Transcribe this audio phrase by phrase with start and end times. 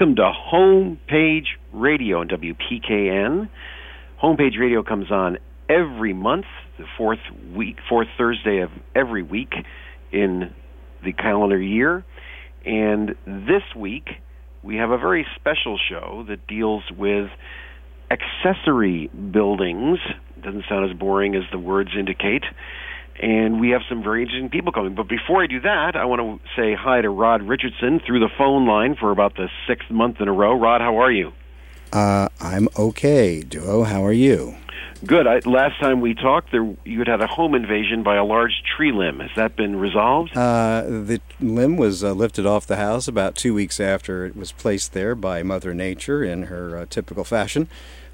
[0.00, 3.50] welcome to Homepage Radio on WPKN.
[4.22, 5.36] Homepage Radio comes on
[5.68, 6.46] every month,
[6.78, 7.18] the fourth
[7.54, 9.52] week, fourth Thursday of every week
[10.10, 10.54] in
[11.04, 12.02] the calendar year.
[12.64, 14.08] And this week,
[14.62, 17.28] we have a very special show that deals with
[18.10, 19.98] accessory buildings.
[20.42, 22.44] Doesn't sound as boring as the words indicate.
[23.20, 24.94] And we have some very interesting people coming.
[24.94, 28.30] But before I do that, I want to say hi to Rod Richardson through the
[28.38, 30.58] phone line for about the sixth month in a row.
[30.58, 31.32] Rod, how are you?
[31.92, 33.82] Uh, I'm okay, Duo.
[33.82, 34.56] How are you?
[35.04, 35.26] Good.
[35.26, 38.62] I, last time we talked, there you had had a home invasion by a large
[38.76, 39.20] tree limb.
[39.20, 40.36] Has that been resolved?
[40.36, 44.52] Uh, the limb was uh, lifted off the house about two weeks after it was
[44.52, 47.68] placed there by Mother Nature in her uh, typical fashion.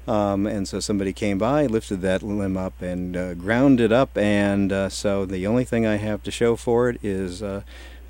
[0.07, 4.17] Um, and so somebody came by, lifted that limb up, and uh, ground it up.
[4.17, 7.63] And uh, so the only thing I have to show for it is uh,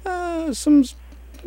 [0.06, 0.84] uh some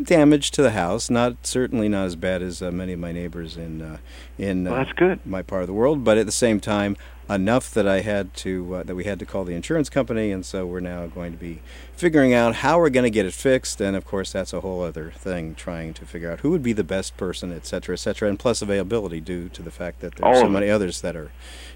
[0.01, 1.09] damage to the house.
[1.09, 3.97] Not certainly not as bad as uh, many of my neighbors in uh,
[4.37, 5.25] in well, that's good.
[5.25, 6.97] my part of the world, but at the same time,
[7.29, 10.45] enough that I had to uh, that we had to call the insurance company, and
[10.45, 11.61] so we're now going to be
[11.95, 13.79] figuring out how we're going to get it fixed.
[13.79, 16.73] And of course, that's a whole other thing, trying to figure out who would be
[16.73, 20.15] the best person, et cetera, et cetera, and plus availability due to the fact that
[20.15, 21.31] there are so many others that are,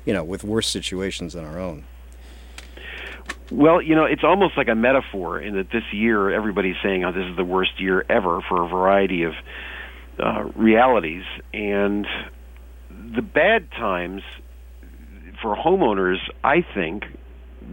[0.05, 1.85] you know, with worse situations than our own.
[3.51, 7.11] Well, you know, it's almost like a metaphor in that this year everybody's saying, "Oh,
[7.11, 9.33] this is the worst year ever" for a variety of
[10.19, 12.07] uh, realities, and
[12.89, 14.23] the bad times
[15.45, 17.03] for homeowners, I think,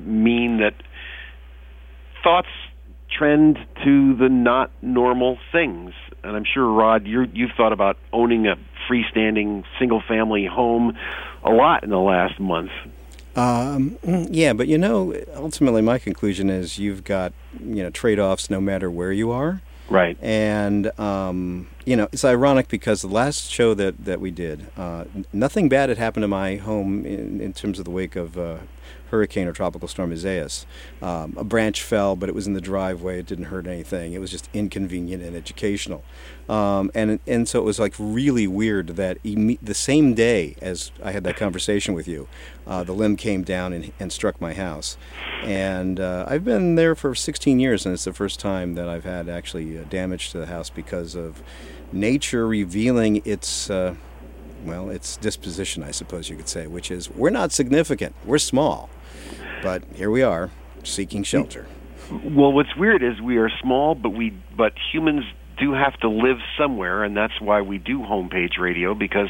[0.04, 0.74] mean that
[2.22, 2.48] thoughts
[3.10, 5.94] trend to the not normal things.
[6.22, 8.56] And I'm sure, Rod, you you've thought about owning a
[8.90, 10.98] freestanding single family home
[11.42, 12.70] a lot in the last month.
[13.36, 13.96] Um,
[14.30, 18.60] yeah, but you know, ultimately, my conclusion is you've got you know trade offs no
[18.60, 19.62] matter where you are.
[19.88, 20.16] Right.
[20.22, 25.04] And um, you know, it's ironic because the last show that that we did, uh,
[25.32, 28.58] nothing bad had happened to my home in, in terms of the wake of uh,
[29.12, 30.66] hurricane or tropical storm Isaias.
[31.02, 33.20] Um, a branch fell, but it was in the driveway.
[33.20, 34.14] It didn't hurt anything.
[34.14, 36.02] It was just inconvenient and educational.
[36.48, 41.12] Um, and and so it was like really weird that the same day as I
[41.12, 42.26] had that conversation with you,
[42.66, 44.96] uh, the limb came down and, and struck my house.
[45.42, 49.04] And uh, I've been there for 16 years, and it's the first time that I've
[49.04, 51.42] had actually uh, damage to the house because of
[51.92, 53.94] nature revealing its uh,
[54.64, 58.88] well, its disposition, I suppose you could say, which is we're not significant, we're small.
[59.62, 60.50] But here we are,
[60.82, 61.66] seeking shelter.
[62.10, 65.24] Well, what's weird is we are small, but we but humans
[65.58, 69.28] do have to live somewhere, and that's why we do homepage radio because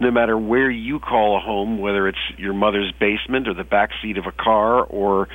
[0.00, 3.90] no matter where you call a home, whether it's your mother's basement or the back
[4.02, 5.28] seat of a car or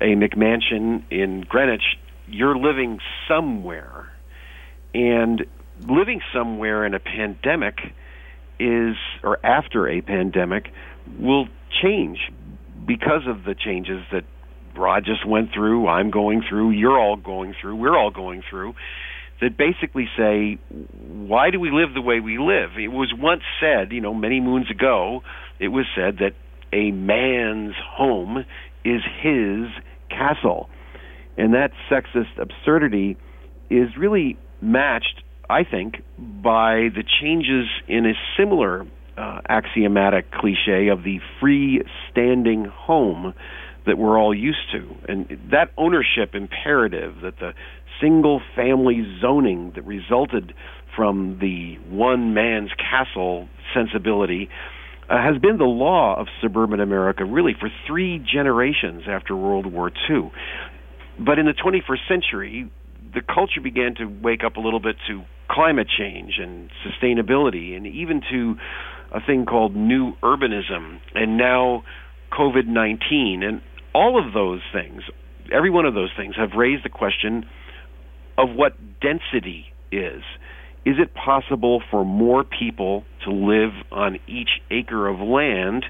[0.00, 1.96] a McMansion in Greenwich,
[2.28, 4.12] you're living somewhere.
[4.94, 5.46] And
[5.80, 7.78] living somewhere in a pandemic
[8.58, 10.70] is, or after a pandemic,
[11.18, 11.48] will
[11.82, 12.30] change
[12.86, 14.24] because of the changes that
[14.76, 18.74] Rod just went through, I'm going through, you're all going through, we're all going through,
[19.40, 20.58] that basically say,
[21.08, 22.70] why do we live the way we live?
[22.78, 25.22] It was once said, you know, many moons ago,
[25.58, 26.32] it was said that
[26.72, 28.44] a man's home
[28.84, 29.66] is his
[30.08, 30.68] castle.
[31.36, 33.16] And that sexist absurdity
[33.68, 38.86] is really matched, I think, by the changes in a similar
[39.16, 43.34] uh, axiomatic cliche of the free-standing home
[43.86, 44.94] that we're all used to.
[45.08, 47.52] And that ownership imperative, that the
[48.00, 50.54] single family zoning that resulted
[50.96, 54.48] from the one man's castle sensibility
[55.08, 59.90] uh, has been the law of suburban America really for three generations after World War
[60.08, 60.30] II.
[61.18, 62.70] But in the 21st century,
[63.14, 67.86] the culture began to wake up a little bit to climate change and sustainability and
[67.86, 68.54] even to
[69.12, 71.84] a thing called new urbanism and now
[72.32, 73.42] COVID 19.
[73.42, 73.60] And
[73.94, 75.02] all of those things,
[75.52, 77.44] every one of those things, have raised the question
[78.38, 80.22] of what density is.
[80.84, 85.84] Is it possible for more people to live on each acre of land,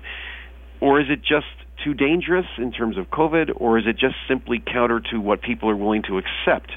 [0.80, 1.46] or is it just
[1.82, 5.70] too dangerous in terms of COVID, or is it just simply counter to what people
[5.70, 6.72] are willing to accept?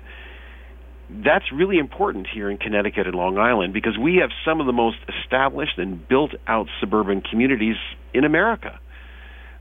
[1.09, 4.73] That's really important here in Connecticut and Long Island because we have some of the
[4.73, 7.75] most established and built out suburban communities
[8.13, 8.79] in America.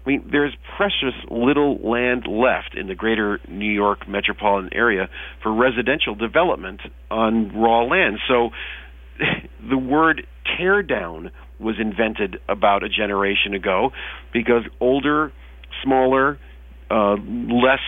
[0.05, 5.09] I mean, there's precious little land left in the greater New York metropolitan area
[5.43, 6.81] for residential development
[7.11, 8.19] on raw land.
[8.29, 8.51] So
[9.69, 10.27] the word
[10.59, 13.91] tear down was invented about a generation ago
[14.33, 15.33] because older,
[15.83, 16.39] smaller,
[16.91, 17.81] uh, less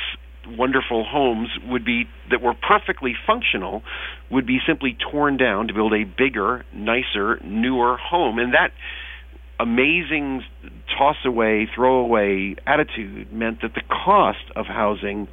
[0.47, 3.83] wonderful homes would be that were perfectly functional
[4.31, 8.39] would be simply torn down to build a bigger, nicer, newer home.
[8.39, 8.71] And that
[9.59, 10.43] amazing
[10.99, 15.29] toss away, throw away attitude meant that the cost of housing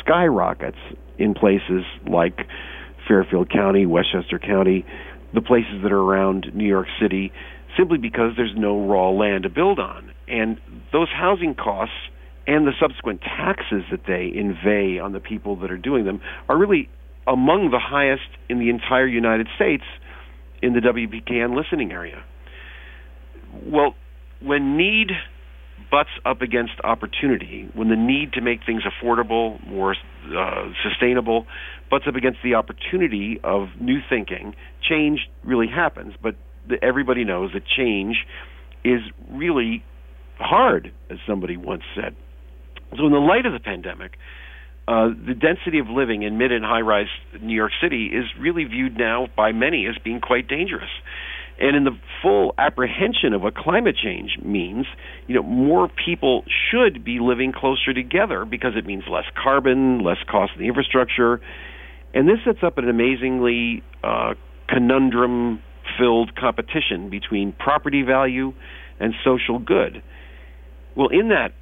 [0.00, 0.78] skyrockets
[1.18, 2.46] in places like
[3.06, 4.84] Fairfield County, Westchester County,
[5.34, 7.32] the places that are around New York City,
[7.76, 10.12] simply because there's no raw land to build on.
[10.28, 10.58] And
[10.92, 11.94] those housing costs
[12.50, 16.58] and the subsequent taxes that they inveigh on the people that are doing them are
[16.58, 16.88] really
[17.24, 19.84] among the highest in the entire United States
[20.60, 22.24] in the WPKN listening area.
[23.64, 23.94] Well,
[24.42, 25.12] when need
[25.92, 29.94] butts up against opportunity, when the need to make things affordable, more
[30.36, 31.46] uh, sustainable,
[31.88, 36.14] butts up against the opportunity of new thinking, change really happens.
[36.20, 36.34] But
[36.82, 38.26] everybody knows that change
[38.84, 39.84] is really
[40.38, 42.16] hard, as somebody once said.
[42.96, 44.16] So, in the light of the pandemic,
[44.88, 47.06] uh, the density of living in mid and high rise
[47.40, 50.90] New York City is really viewed now by many as being quite dangerous.
[51.60, 54.86] And in the full apprehension of what climate change means,
[55.26, 60.16] you know, more people should be living closer together because it means less carbon, less
[60.28, 61.40] cost in the infrastructure.
[62.14, 64.34] And this sets up an amazingly uh,
[64.68, 65.62] conundrum
[65.98, 68.54] filled competition between property value
[68.98, 70.02] and social good.
[70.96, 71.52] Well, in that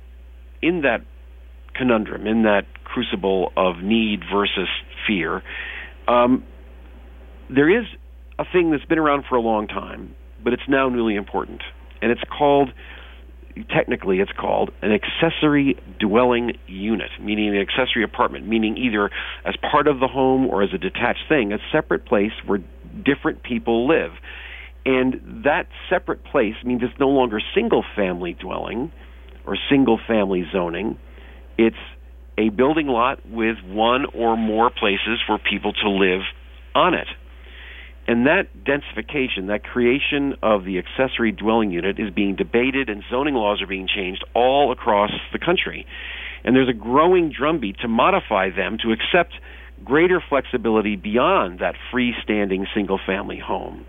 [0.63, 1.03] in that
[1.79, 4.69] conundrum, in that crucible of need versus
[5.07, 5.43] fear,
[6.09, 6.45] um,
[7.49, 7.87] there is
[8.39, 11.63] a thing that's been around for a long time, but it's now newly important,
[12.03, 12.71] and it's called
[13.71, 19.11] technically it's called an accessory dwelling unit, meaning an accessory apartment, meaning either
[19.45, 22.61] as part of the home or as a detached thing, a separate place where
[23.05, 24.13] different people live.
[24.87, 28.93] And that separate place means it's no longer single family dwelling
[29.47, 30.99] or single family zoning.
[31.59, 31.77] It's
[32.39, 36.21] a building lot with one or more places for people to live
[36.75, 37.09] on it.
[38.07, 43.35] And that densification, that creation of the accessory dwelling unit is being debated and zoning
[43.35, 45.85] laws are being changed all across the country.
[46.45, 49.35] And there's a growing drumbeat to modify them to accept
[49.85, 53.85] greater flexibility beyond that freestanding single family home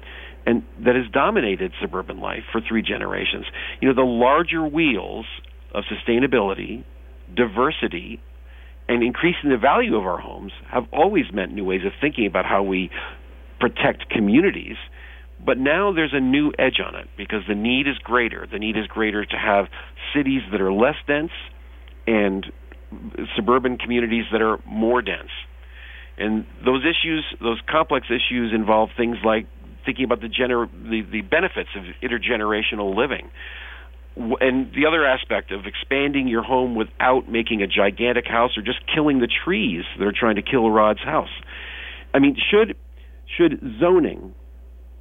[0.46, 3.46] and that has dominated suburban life for three generations.
[3.82, 5.26] You know, the larger wheels
[5.74, 6.84] of sustainability,
[7.36, 8.22] diversity,
[8.88, 12.46] and increasing the value of our homes have always meant new ways of thinking about
[12.46, 12.90] how we
[13.60, 14.78] protect communities.
[15.44, 18.48] But now there's a new edge on it because the need is greater.
[18.52, 19.66] The need is greater to have
[20.14, 21.32] cities that are less dense
[22.08, 22.46] and
[23.36, 25.30] suburban communities that are more dense.
[26.18, 29.48] And those issues, those complex issues, involve things like
[29.86, 33.30] thinking about the, gener- the, the benefits of intergenerational living.
[34.20, 38.80] And the other aspect of expanding your home without making a gigantic house or just
[38.94, 41.30] killing the trees that are trying to kill Rod's house.
[42.14, 42.76] I mean, should
[43.38, 44.36] should zoning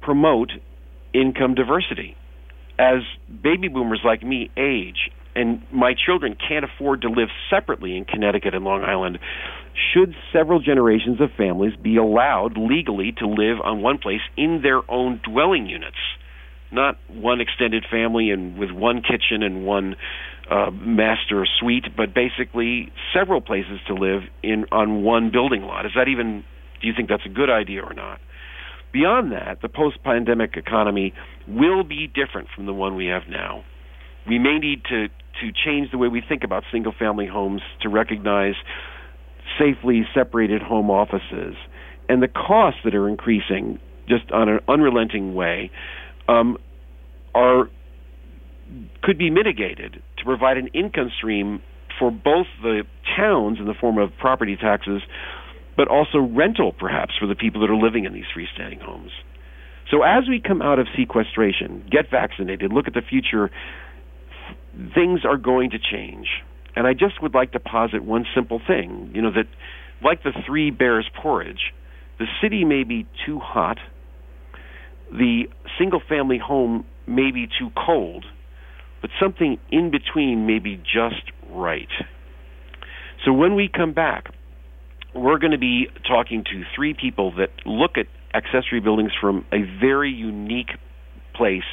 [0.01, 0.51] promote
[1.13, 2.15] income diversity?
[2.77, 3.01] As
[3.43, 8.55] baby boomers like me age and my children can't afford to live separately in Connecticut
[8.55, 9.19] and Long Island,
[9.93, 14.81] should several generations of families be allowed legally to live on one place in their
[14.89, 15.97] own dwelling units?
[16.71, 19.95] Not one extended family and with one kitchen and one
[20.49, 25.85] uh, master suite, but basically several places to live in on one building lot.
[25.85, 26.43] Is that even
[26.81, 28.19] do you think that's a good idea or not?
[28.91, 31.13] Beyond that, the post pandemic economy
[31.47, 33.63] will be different from the one we have now.
[34.27, 37.89] We may need to, to change the way we think about single family homes to
[37.89, 38.55] recognize
[39.59, 41.55] safely separated home offices
[42.07, 45.69] and the costs that are increasing just on an unrelenting way
[46.29, 46.57] um,
[47.33, 47.69] are
[49.01, 51.61] could be mitigated to provide an income stream
[51.97, 52.83] for both the
[53.17, 55.01] towns in the form of property taxes
[55.75, 59.11] but also rental perhaps for the people that are living in these freestanding homes.
[59.89, 63.49] So as we come out of sequestration, get vaccinated, look at the future,
[64.93, 66.27] things are going to change.
[66.75, 69.47] And I just would like to posit one simple thing, you know that
[70.03, 71.73] like the three bears porridge,
[72.19, 73.77] the city may be too hot,
[75.11, 75.43] the
[75.77, 78.25] single family home may be too cold,
[79.01, 81.89] but something in between may be just right.
[83.25, 84.33] So when we come back,
[85.13, 89.63] we're going to be talking to three people that look at accessory buildings from a
[89.81, 90.69] very unique
[91.33, 91.63] place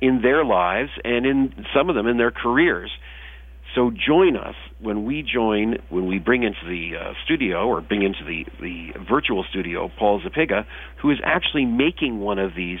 [0.00, 2.90] in their lives and in some of them in their careers.
[3.76, 8.02] So join us when we join, when we bring into the uh, studio or bring
[8.02, 10.64] into the, the virtual studio Paul Zapiga,
[11.02, 12.78] who is actually making one of these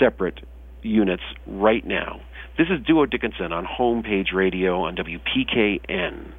[0.00, 0.40] separate
[0.82, 2.20] units right now.
[2.58, 6.32] This is Duo Dickinson on Homepage Radio on WPKN.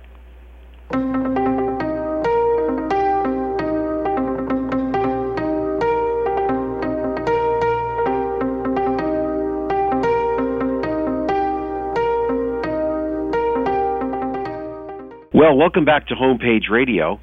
[15.37, 17.19] Well, welcome back to Homepage Radio.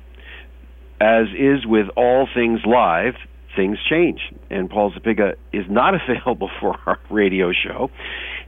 [1.01, 3.15] As is with all things live,
[3.57, 7.91] things change, and Paul Zapiga is not available for our radio show,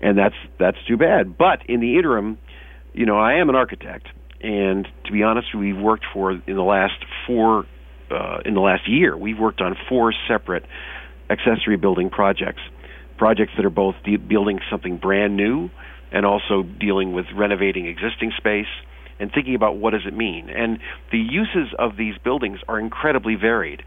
[0.01, 1.37] and that's that's too bad.
[1.37, 2.39] But in the interim,
[2.95, 4.07] you know, I am an architect,
[4.41, 7.67] and to be honest, we've worked for in the last four
[8.09, 10.63] uh, in the last year, we've worked on four separate
[11.29, 12.63] accessory building projects,
[13.19, 15.71] projects that are both de- building something brand new
[16.13, 18.69] and also dealing with renovating existing space
[19.19, 20.49] and thinking about what does it mean.
[20.51, 20.79] And
[21.11, 23.83] the uses of these buildings are incredibly varied.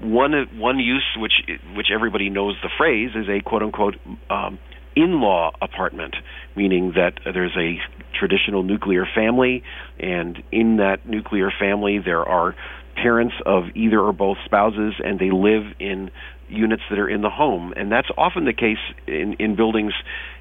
[0.00, 1.32] One one use, which
[1.74, 3.96] which everybody knows the phrase, is a quote unquote
[4.28, 4.58] um,
[4.96, 6.16] in-law apartment,
[6.56, 7.78] meaning that there's a
[8.18, 9.62] traditional nuclear family,
[9.98, 12.54] and in that nuclear family there are
[12.96, 16.10] parents of either or both spouses, and they live in
[16.50, 17.72] units that are in the home.
[17.76, 19.92] And that's often the case in, in buildings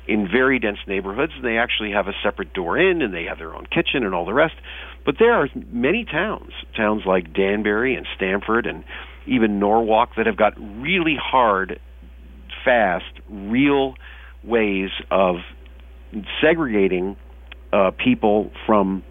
[0.07, 1.33] in very dense neighborhoods.
[1.41, 4.25] They actually have a separate door in, and they have their own kitchen and all
[4.25, 4.55] the rest.
[5.05, 8.83] But there are many towns, towns like Danbury and Stamford and
[9.27, 11.79] even Norwalk, that have got really hard,
[12.65, 13.93] fast, real
[14.43, 15.35] ways of
[16.41, 17.15] segregating
[17.71, 19.03] uh, people from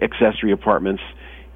[0.00, 1.02] accessory apartments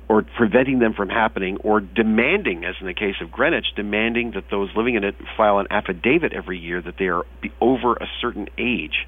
[0.08, 4.44] or preventing them from happening, or demanding, as in the case of Greenwich, demanding that
[4.50, 7.24] those living in it file an affidavit every year that they are
[7.60, 9.06] over a certain age.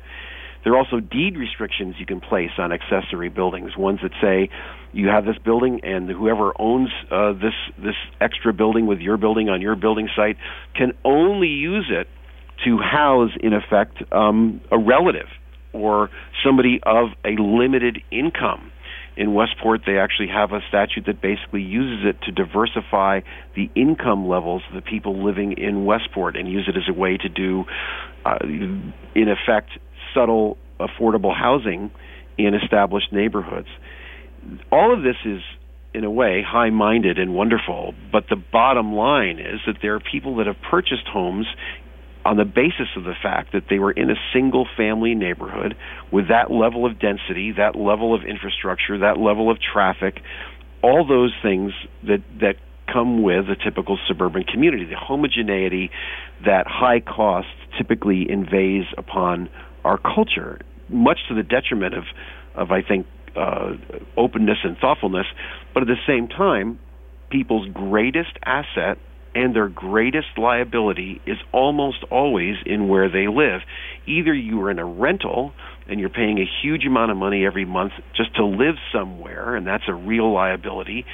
[0.63, 3.77] There are also deed restrictions you can place on accessory buildings.
[3.79, 4.51] Ones that say
[4.93, 9.49] you have this building, and whoever owns uh, this this extra building with your building
[9.49, 10.37] on your building site
[10.77, 12.09] can only use it
[12.67, 15.29] to house, in effect, um, a relative
[15.73, 16.11] or
[16.45, 18.70] somebody of a limited income
[19.17, 23.21] in Westport, they actually have a statute that basically uses it to diversify
[23.55, 27.17] the income levels of the people living in Westport and use it as a way
[27.17, 27.65] to do,
[28.25, 29.71] uh, in effect,
[30.15, 31.91] subtle affordable housing
[32.39, 33.69] in established neighborhoods.
[34.73, 35.43] All of this is,
[35.93, 40.01] in a way, high minded and wonderful, but the bottom line is that there are
[40.01, 41.47] people that have purchased homes
[42.25, 45.77] on the basis of the fact that they were in a single family neighborhood
[46.13, 50.21] with that level of density, that level of infrastructure, that level of traffic,
[50.83, 51.73] all those things
[52.03, 52.57] that that
[52.93, 55.91] come with a typical suburban community, the homogeneity
[56.45, 57.49] that high cost
[57.79, 59.49] typically invades upon
[59.85, 60.59] our culture,
[60.89, 62.05] much to the detriment of
[62.55, 63.75] of I think uh,
[64.17, 65.27] openness and thoughtfulness,
[65.73, 66.79] but at the same time,
[67.31, 68.99] people's greatest asset
[69.35, 73.61] and their greatest liability is almost always in where they live.
[74.07, 75.53] Either you are in a rental
[75.89, 79.67] and you're paying a huge amount of money every month just to live somewhere, and
[79.67, 81.05] that's a real liability,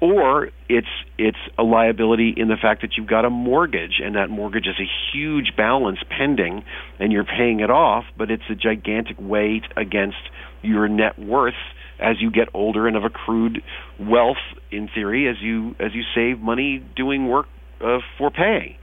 [0.00, 4.30] or it's it's a liability in the fact that you've got a mortgage and that
[4.30, 6.64] mortgage is a huge balance pending
[6.98, 10.18] and you're paying it off, but it's a gigantic weight against
[10.62, 11.54] your net worth
[12.02, 13.62] as you get older and have accrued
[13.98, 17.46] wealth in theory as you as you save money doing work
[17.80, 18.76] uh, for pay.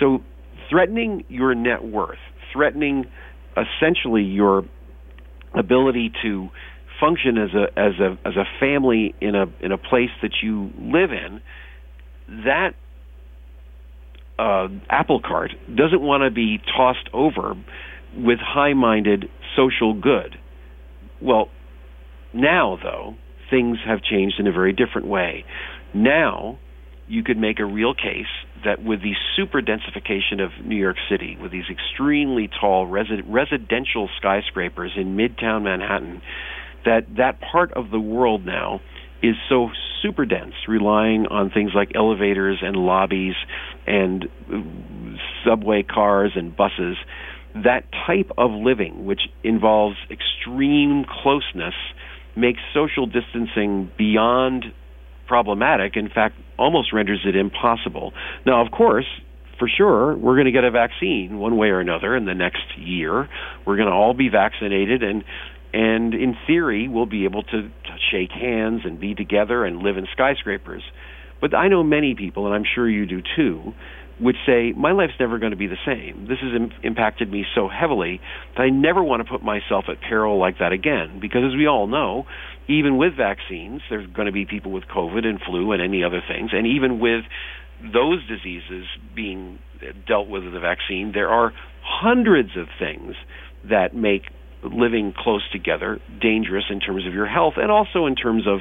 [0.00, 0.20] So
[0.70, 2.18] threatening your net worth,
[2.52, 3.06] threatening
[3.56, 4.64] essentially your
[5.54, 6.48] ability to
[7.00, 10.70] function as a as a as a family in a in a place that you
[10.78, 11.40] live in,
[12.44, 12.70] that
[14.38, 17.54] uh, apple cart doesn't want to be tossed over
[18.16, 20.36] with high-minded social good.
[21.20, 21.48] Well,
[22.32, 23.14] now, though,
[23.50, 25.44] things have changed in a very different way.
[25.94, 26.58] Now,
[27.08, 28.26] you could make a real case
[28.64, 34.08] that with the super densification of New York City, with these extremely tall resi- residential
[34.18, 36.20] skyscrapers in midtown Manhattan,
[36.84, 38.80] that that part of the world now
[39.22, 39.68] is so
[40.02, 43.34] super dense, relying on things like elevators and lobbies
[43.86, 44.58] and uh,
[45.44, 46.96] subway cars and buses.
[47.54, 51.74] That type of living, which involves extreme closeness
[52.36, 54.66] makes social distancing beyond
[55.26, 55.96] problematic.
[55.96, 58.12] In fact, almost renders it impossible.
[58.46, 59.06] Now, of course,
[59.58, 62.78] for sure, we're going to get a vaccine one way or another in the next
[62.78, 63.28] year.
[63.66, 65.24] We're going to all be vaccinated, and
[65.72, 67.70] and in theory, we'll be able to,
[68.10, 70.82] shake hands and be together and live in skyscrapers.
[71.42, 73.74] But I know many people, and I'm sure you do too,
[74.20, 76.26] would say, My life's never going to be the same.
[76.28, 78.20] This has Im- impacted me so heavily
[78.56, 81.18] that I never want to put myself at peril like that again.
[81.20, 82.24] Because as we all know,
[82.68, 86.22] even with vaccines, there's going to be people with COVID and flu and any other
[86.26, 86.50] things.
[86.52, 87.24] And even with
[87.80, 93.14] those diseases being uh, dealt with with the vaccine, there are hundreds of things
[93.68, 94.22] that make
[94.62, 98.60] living close together dangerous in terms of your health and also in terms of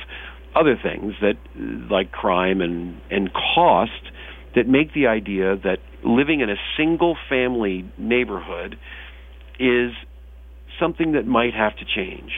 [0.55, 3.91] other things that uh, like crime and and cost
[4.57, 8.75] that make the idea that living in a single family neighborhood
[9.59, 9.91] is
[10.79, 12.31] something that might have to change.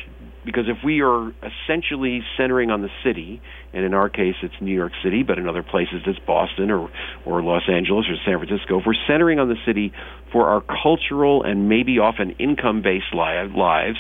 [0.46, 3.42] because if we are essentially centering on the city,
[3.74, 6.90] and in our case it's New York City, but in other places it's Boston or,
[7.26, 9.92] or Los Angeles or San Francisco, if we're centering on the city
[10.32, 13.98] for our cultural and maybe often income based li- lives,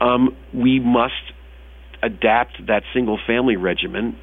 [0.00, 1.24] um, we must
[2.02, 4.16] adapt that single family regimen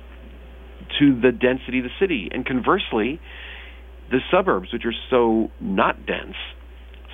[0.99, 2.29] to the density of the city.
[2.31, 3.19] And conversely,
[4.09, 6.35] the suburbs, which are so not dense,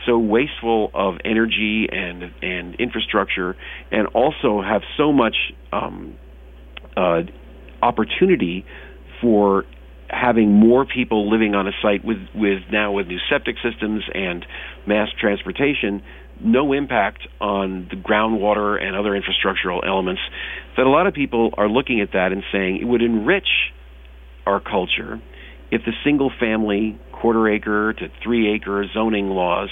[0.05, 3.55] so wasteful of energy and and infrastructure,
[3.91, 5.35] and also have so much
[5.71, 6.17] um,
[6.95, 7.21] uh,
[7.81, 8.65] opportunity
[9.21, 9.65] for
[10.09, 14.45] having more people living on a site with with now with new septic systems and
[14.87, 16.03] mass transportation
[16.43, 20.21] no impact on the groundwater and other infrastructural elements
[20.77, 23.47] that a lot of people are looking at that and saying it would enrich
[24.45, 25.21] our culture
[25.71, 29.69] if the single family quarter acre to three acre zoning laws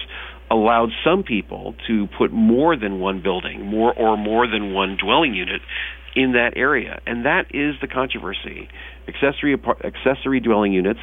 [0.50, 5.34] allowed some people to put more than one building, more or more than one dwelling
[5.34, 5.62] unit
[6.16, 7.02] in that area.
[7.08, 8.70] And that is the controversy.
[9.08, 11.00] Accessory accessory dwelling units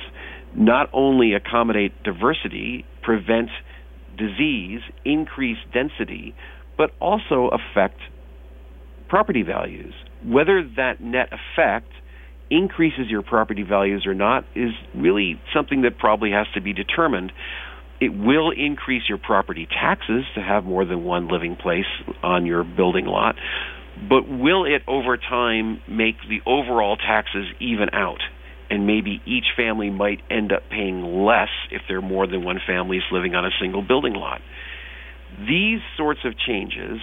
[0.55, 3.50] not only accommodate diversity, prevent
[4.17, 6.35] disease, increase density,
[6.76, 8.00] but also affect
[9.09, 9.95] property values.
[10.25, 11.90] Whether that net effect
[12.50, 17.33] increases your property values or not is really something that probably has to be determined.
[18.00, 21.85] It will increase your property taxes to have more than one living place
[22.23, 23.37] on your building lot,
[24.09, 28.20] but will it over time make the overall taxes even out?
[28.70, 32.61] And maybe each family might end up paying less if there are more than one
[32.64, 34.40] families living on a single building lot.
[35.40, 37.00] These sorts of changes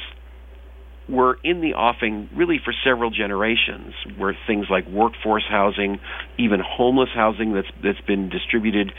[1.09, 5.99] were in the offing really for several generations, where things like workforce housing,
[6.37, 8.91] even homeless housing that's that's been distributed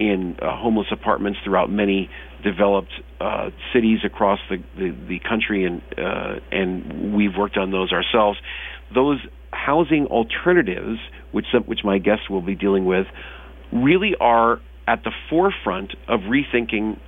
[0.00, 2.10] in uh, homeless apartments throughout many
[2.42, 7.92] developed uh, cities across the, the, the country, and uh, and we've worked on those
[7.92, 8.38] ourselves.
[8.94, 9.18] Those
[9.52, 10.98] housing alternatives,
[11.32, 13.06] which which my guests will be dealing with,
[13.72, 16.98] really are at the forefront of rethinking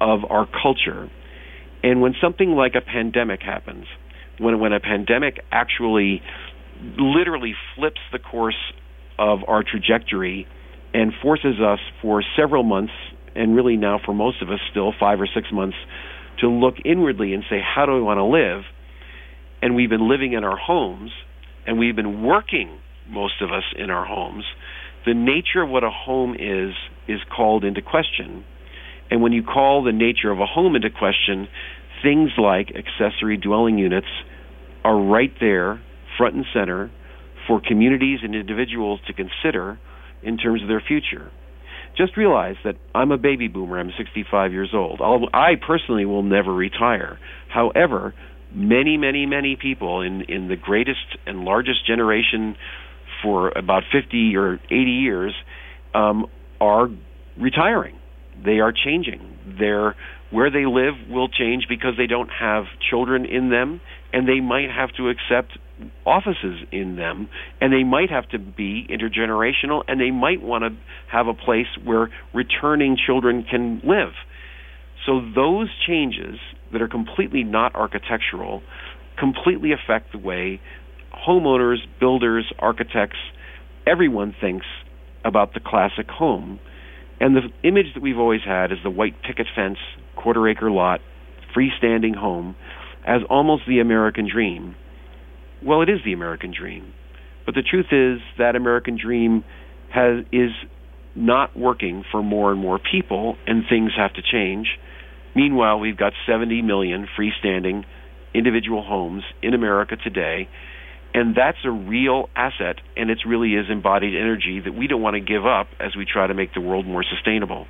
[0.00, 1.10] of our culture
[1.86, 3.86] and when something like a pandemic happens,
[4.38, 6.20] when when a pandemic actually
[6.98, 8.58] literally flips the course
[9.20, 10.48] of our trajectory
[10.92, 12.92] and forces us for several months
[13.36, 15.76] and really now for most of us still 5 or 6 months
[16.40, 18.64] to look inwardly and say how do we want to live?
[19.62, 21.12] And we've been living in our homes
[21.66, 24.44] and we've been working most of us in our homes.
[25.04, 26.74] The nature of what a home is
[27.08, 28.44] is called into question.
[29.10, 31.46] And when you call the nature of a home into question,
[32.02, 34.08] things like accessory dwelling units
[34.84, 35.80] are right there,
[36.18, 36.90] front and center,
[37.46, 39.78] for communities and individuals to consider
[40.22, 41.30] in terms of their future.
[41.96, 43.78] Just realize that I'm a baby boomer.
[43.78, 45.00] I'm 65 years old.
[45.00, 47.18] I'll, I personally will never retire.
[47.48, 48.14] However,
[48.56, 52.56] many, many, many people in, in the greatest and largest generation
[53.22, 55.34] for about 50 or 80 years
[55.94, 56.26] um,
[56.60, 56.88] are
[57.38, 57.98] retiring.
[58.44, 59.38] They are changing.
[59.58, 59.94] They're
[60.30, 63.80] where they live will change because they don't have children in them
[64.12, 65.56] and they might have to accept
[66.04, 67.28] offices in them
[67.60, 70.70] and they might have to be intergenerational and they might want to
[71.10, 74.12] have a place where returning children can live
[75.06, 76.38] so those changes
[76.72, 78.62] that are completely not architectural
[79.18, 80.60] completely affect the way
[81.26, 83.16] homeowners builders architects
[83.86, 84.66] everyone thinks
[85.24, 86.60] about the classic home
[87.20, 89.78] and the image that we've always had is the white picket fence,
[90.16, 91.00] quarter acre lot,
[91.56, 92.56] freestanding home
[93.06, 94.76] as almost the American dream.
[95.64, 96.92] Well, it is the American dream.
[97.46, 99.44] But the truth is that American dream
[99.94, 100.50] has is
[101.14, 104.66] not working for more and more people and things have to change.
[105.36, 107.84] Meanwhile, we've got 70 million freestanding
[108.34, 110.48] individual homes in America today
[111.16, 115.14] and that's a real asset, and it really is embodied energy that we don't want
[115.14, 117.66] to give up as we try to make the world more sustainable.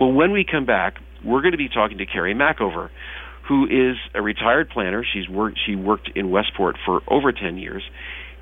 [0.00, 2.88] Well, when we come back, we're going to be talking to Carrie Machover,
[3.46, 5.04] who is a retired planner.
[5.04, 7.82] She's worked, she worked in Westport for over 10 years,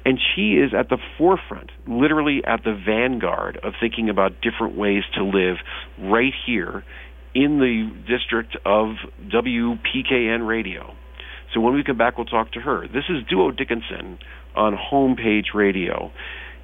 [0.04, 5.02] and she is at the forefront, literally at the vanguard of thinking about different ways
[5.16, 5.56] to live
[5.98, 6.84] right here
[7.38, 8.96] in the district of
[9.30, 10.92] WPKN radio.
[11.54, 12.88] So when we come back, we'll talk to her.
[12.88, 14.18] This is Duo Dickinson
[14.56, 16.10] on Homepage Radio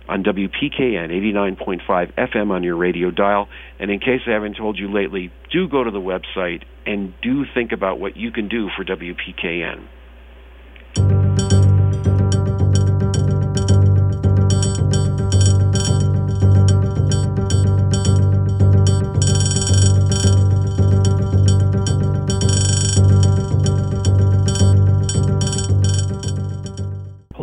[0.09, 3.49] on WPKN 89.5 FM on your radio dial.
[3.79, 7.45] And in case I haven't told you lately, do go to the website and do
[7.55, 9.87] think about what you can do for WPKN.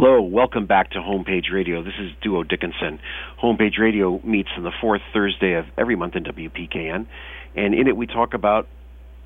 [0.03, 1.83] Hello, welcome back to Homepage Radio.
[1.83, 2.99] This is Duo Dickinson.
[3.39, 7.05] Homepage Radio meets on the fourth Thursday of every month in WPKN,
[7.55, 8.67] and in it we talk about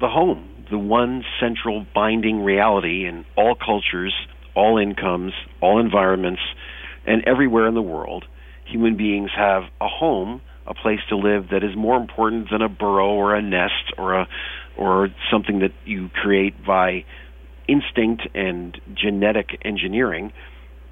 [0.01, 4.13] the home, the one central binding reality in all cultures,
[4.53, 6.41] all incomes, all environments,
[7.07, 8.25] and everywhere in the world.
[8.65, 12.67] Human beings have a home, a place to live that is more important than a
[12.67, 14.27] burrow or a nest or a
[14.77, 17.05] or something that you create by
[17.65, 20.33] instinct and genetic engineering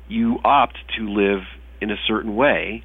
[0.08, 1.42] you opt to live
[1.82, 2.84] in a certain way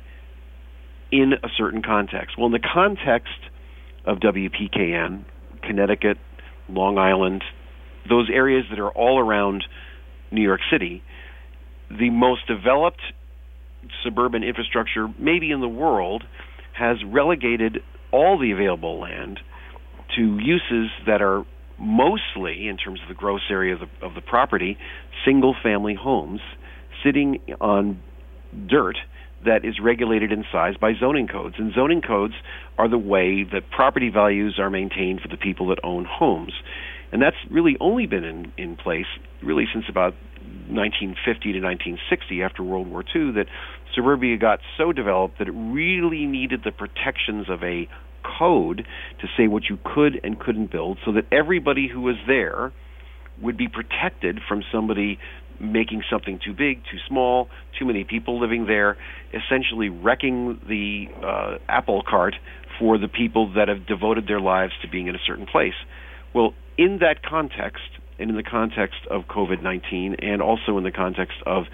[1.10, 2.36] in a certain context.
[2.36, 3.38] Well, in the context
[4.04, 5.24] of WPKN,
[5.62, 6.18] Connecticut,
[6.68, 7.42] Long Island,
[8.08, 9.64] those areas that are all around
[10.30, 11.02] New York City,
[11.90, 13.00] the most developed
[14.04, 16.24] suburban infrastructure, maybe in the world,
[16.76, 17.78] has relegated
[18.12, 19.40] all the available land
[20.16, 21.44] to uses that are
[21.78, 24.76] mostly, in terms of the gross area of the, of the property,
[25.24, 26.40] single family homes
[27.04, 28.00] sitting on
[28.68, 28.96] dirt
[29.44, 31.54] that is regulated in size by zoning codes.
[31.58, 32.34] And zoning codes
[32.76, 36.52] are the way that property values are maintained for the people that own homes.
[37.12, 39.06] And that's really only been in, in place
[39.42, 40.14] really since about
[40.68, 43.46] 1950 to 1960 after World War II that
[43.94, 47.88] suburbia got so developed that it really needed the protections of a
[48.38, 48.86] code
[49.20, 52.72] to say what you could and couldn't build so that everybody who was there
[53.40, 55.18] would be protected from somebody
[55.60, 58.96] making something too big, too small, too many people living there,
[59.32, 62.34] essentially wrecking the uh, apple cart
[62.78, 65.74] for the people that have devoted their lives to being in a certain place.
[66.34, 67.82] Well, in that context,
[68.18, 71.64] and in the context of COVID 19, and also in the context of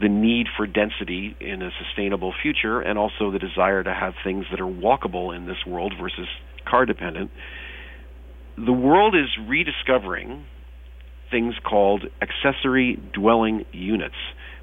[0.00, 4.46] the need for density in a sustainable future, and also the desire to have things
[4.50, 6.26] that are walkable in this world versus
[6.68, 7.30] car dependent,
[8.56, 10.44] the world is rediscovering
[11.32, 14.14] things called accessory dwelling units,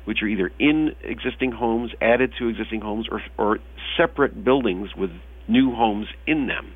[0.06, 3.60] which are either in existing homes, added to existing homes, or, or
[3.98, 5.10] separate buildings with
[5.50, 6.74] new homes in them.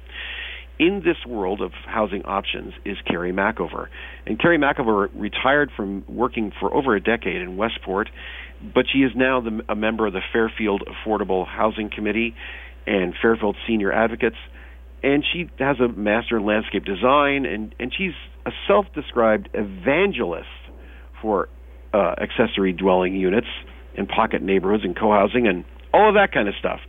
[0.79, 3.87] In this world of housing options is Carrie Mackover.
[4.25, 8.09] And Carrie Mackover retired from working for over a decade in Westport,
[8.73, 12.35] but she is now the, a member of the Fairfield Affordable Housing Committee
[12.85, 14.35] and Fairfield Senior Advocates
[15.03, 18.13] and she has a master in landscape design, and and she's
[18.45, 20.47] a self-described evangelist
[21.21, 21.49] for
[21.93, 23.47] uh, accessory dwelling units
[23.97, 26.79] and pocket neighborhoods and co-housing and all of that kind of stuff.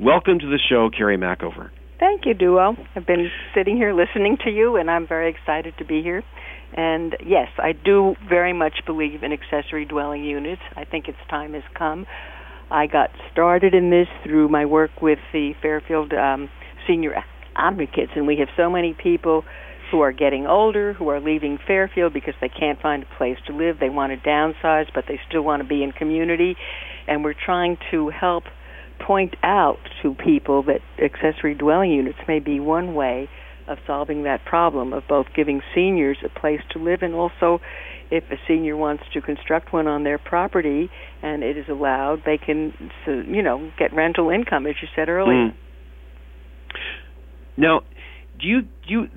[0.00, 1.70] Welcome to the show, Carrie Mackover.
[2.00, 2.76] Thank you, Duo.
[2.96, 6.22] I've been sitting here listening to you, and I'm very excited to be here.
[6.76, 10.62] And yes, I do very much believe in accessory dwelling units.
[10.76, 12.06] I think its time has come.
[12.70, 16.50] I got started in this through my work with the Fairfield um,
[16.86, 17.14] Senior
[17.54, 19.44] advocates, and we have so many people
[19.94, 23.56] who are getting older, who are leaving Fairfield because they can't find a place to
[23.56, 23.76] live.
[23.78, 26.56] They want to downsize, but they still want to be in community.
[27.06, 28.42] And we're trying to help
[28.98, 33.28] point out to people that accessory dwelling units may be one way
[33.68, 37.60] of solving that problem of both giving seniors a place to live and also
[38.10, 40.90] if a senior wants to construct one on their property
[41.22, 42.74] and it is allowed, they can,
[43.06, 45.50] you know, get rental income, as you said earlier.
[45.50, 45.54] Mm.
[47.56, 47.82] Now,
[48.44, 49.08] do you do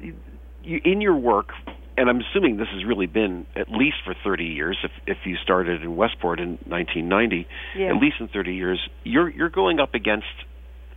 [0.00, 0.14] you,
[0.62, 1.50] you in your work?
[1.96, 4.78] And I'm assuming this has really been at least for 30 years.
[4.82, 7.88] If if you started in Westport in 1990, yeah.
[7.88, 10.26] at least in 30 years, you're you're going up against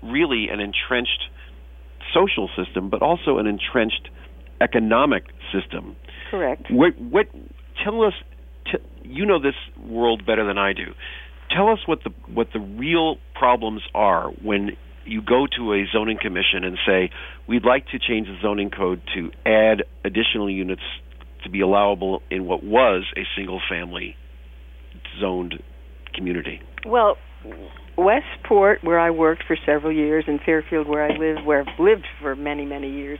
[0.02, 1.30] really an entrenched
[2.14, 4.10] social system, but also an entrenched
[4.62, 5.96] economic system.
[6.32, 6.66] Correct.
[6.72, 7.28] What what
[7.84, 8.14] tell us?
[8.66, 10.94] T- you know this world better than I do.
[11.56, 14.72] Tell us what the what the real problems are when
[15.06, 17.12] you go to a zoning commission and say,
[17.48, 20.82] we'd like to change the zoning code to add additional units
[21.44, 24.16] to be allowable in what was a single family
[25.20, 25.62] zoned
[26.14, 26.60] community?
[26.86, 27.18] Well,
[27.98, 32.06] Westport, where I worked for several years, and Fairfield, where I live, where I've lived
[32.22, 33.20] for many, many years,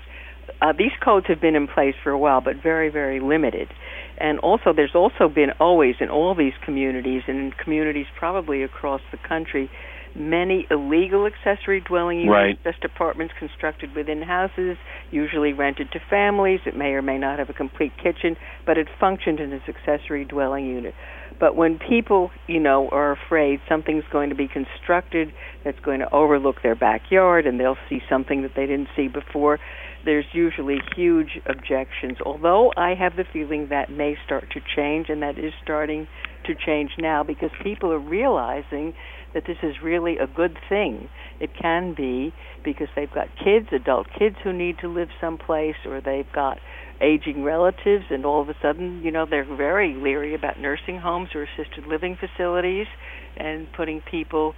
[0.62, 3.70] uh, these codes have been in place for a while, but very, very limited.
[4.18, 9.02] And also, there's also been always in all these communities, and in communities probably across
[9.12, 9.70] the country,
[10.16, 12.64] many illegal accessory dwelling units, right.
[12.64, 14.78] just apartments constructed within houses,
[15.12, 16.62] usually rented to families.
[16.66, 20.26] It may or may not have a complete kitchen, but it functioned as an accessory
[20.26, 20.94] dwelling unit.
[21.40, 26.14] But when people, you know, are afraid something's going to be constructed that's going to
[26.14, 29.60] overlook their backyard and they'll see something that they didn't see before,
[30.06, 32.18] there's usually huge objections.
[32.26, 36.08] Although I have the feeling that may start to change, and that is starting
[36.46, 38.94] to change now because people are realizing
[39.36, 41.10] that this is really a good thing.
[41.40, 46.02] It can be because they've got kids, adult kids who need to live someplace, or
[46.02, 46.58] they've got
[47.02, 51.30] aging relatives, and all of a sudden, you know, they're very leery about nursing homes
[51.36, 52.88] or assisted living facilities
[53.36, 54.56] and putting people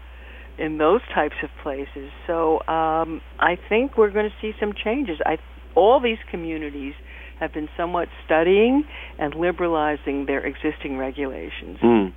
[0.59, 2.11] in those types of places.
[2.27, 5.17] So um, I think we're going to see some changes.
[5.25, 5.37] I
[5.75, 6.93] all these communities
[7.39, 8.83] have been somewhat studying
[9.19, 11.77] and liberalizing their existing regulations.
[11.83, 12.13] Mm.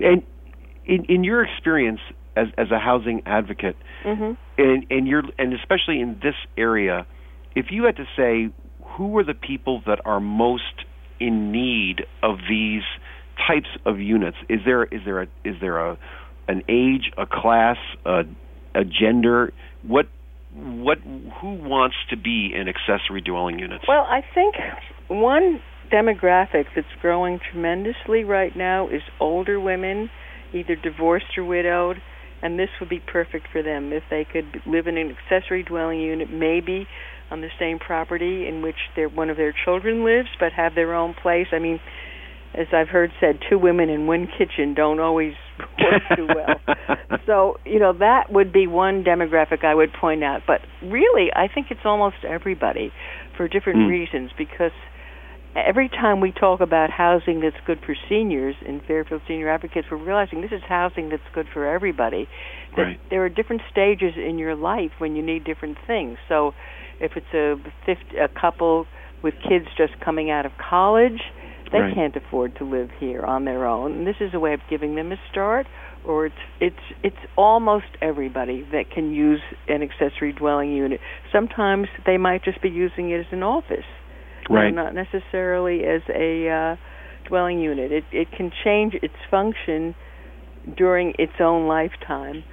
[0.00, 0.22] And
[0.86, 2.00] in, in your experience
[2.36, 4.32] as, as a housing advocate, mm-hmm.
[4.58, 7.06] and, and you're and especially in this area,
[7.54, 8.52] if you had to say
[8.96, 10.84] who are the people that are most
[11.18, 12.82] in need of these
[13.46, 15.98] types of units, is there is there a is there a
[16.48, 18.22] an age, a class, a,
[18.74, 19.52] a gender?
[19.82, 20.06] What
[20.54, 23.84] what who wants to be in accessory dwelling units?
[23.86, 24.54] Well, I think
[25.08, 25.60] one
[25.92, 30.10] demographic that's growing tremendously right now is older women
[30.52, 31.96] either divorced or widowed,
[32.42, 36.00] and this would be perfect for them if they could live in an accessory dwelling
[36.00, 36.86] unit, maybe
[37.30, 40.94] on the same property in which their one of their children lives, but have their
[40.94, 41.46] own place.
[41.52, 41.78] I mean,
[42.54, 46.76] as I've heard said, two women in one kitchen don't always work too well.
[47.26, 50.42] so, you know, that would be one demographic I would point out.
[50.46, 52.92] But really, I think it's almost everybody
[53.36, 53.88] for different mm.
[53.88, 54.72] reasons because
[55.56, 59.96] every time we talk about housing that's good for seniors in Fairfield Senior Advocates, we're
[59.96, 62.28] realizing this is housing that's good for everybody.
[62.76, 63.00] That right.
[63.10, 66.18] there are different stages in your life when you need different things.
[66.28, 66.52] So,
[67.00, 68.86] if it's a 50, a couple
[69.22, 71.20] with kids just coming out of college,
[71.72, 71.94] they right.
[71.94, 73.92] can't afford to live here on their own.
[73.92, 75.66] And this is a way of giving them a start.
[76.04, 80.98] Or it's it's it's almost everybody that can use an accessory dwelling unit.
[81.30, 83.84] Sometimes they might just be using it as an office
[84.56, 84.74] right.
[84.74, 86.76] not necessarily as a uh,
[87.28, 87.92] dwelling unit.
[87.92, 89.94] It it can change its function
[90.76, 92.44] during its own lifetime,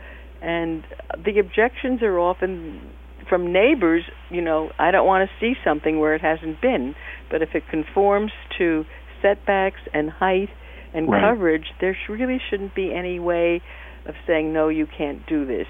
[0.42, 0.84] and
[1.26, 2.82] the objections are often
[3.30, 4.04] from neighbors.
[4.30, 6.96] You know, I don't want to see something where it hasn't been,
[7.30, 8.86] but if it conforms to
[9.22, 10.50] setbacks and height
[10.94, 11.22] and right.
[11.22, 13.62] coverage, there really shouldn't be any way
[14.06, 15.68] of saying no, you can't do this.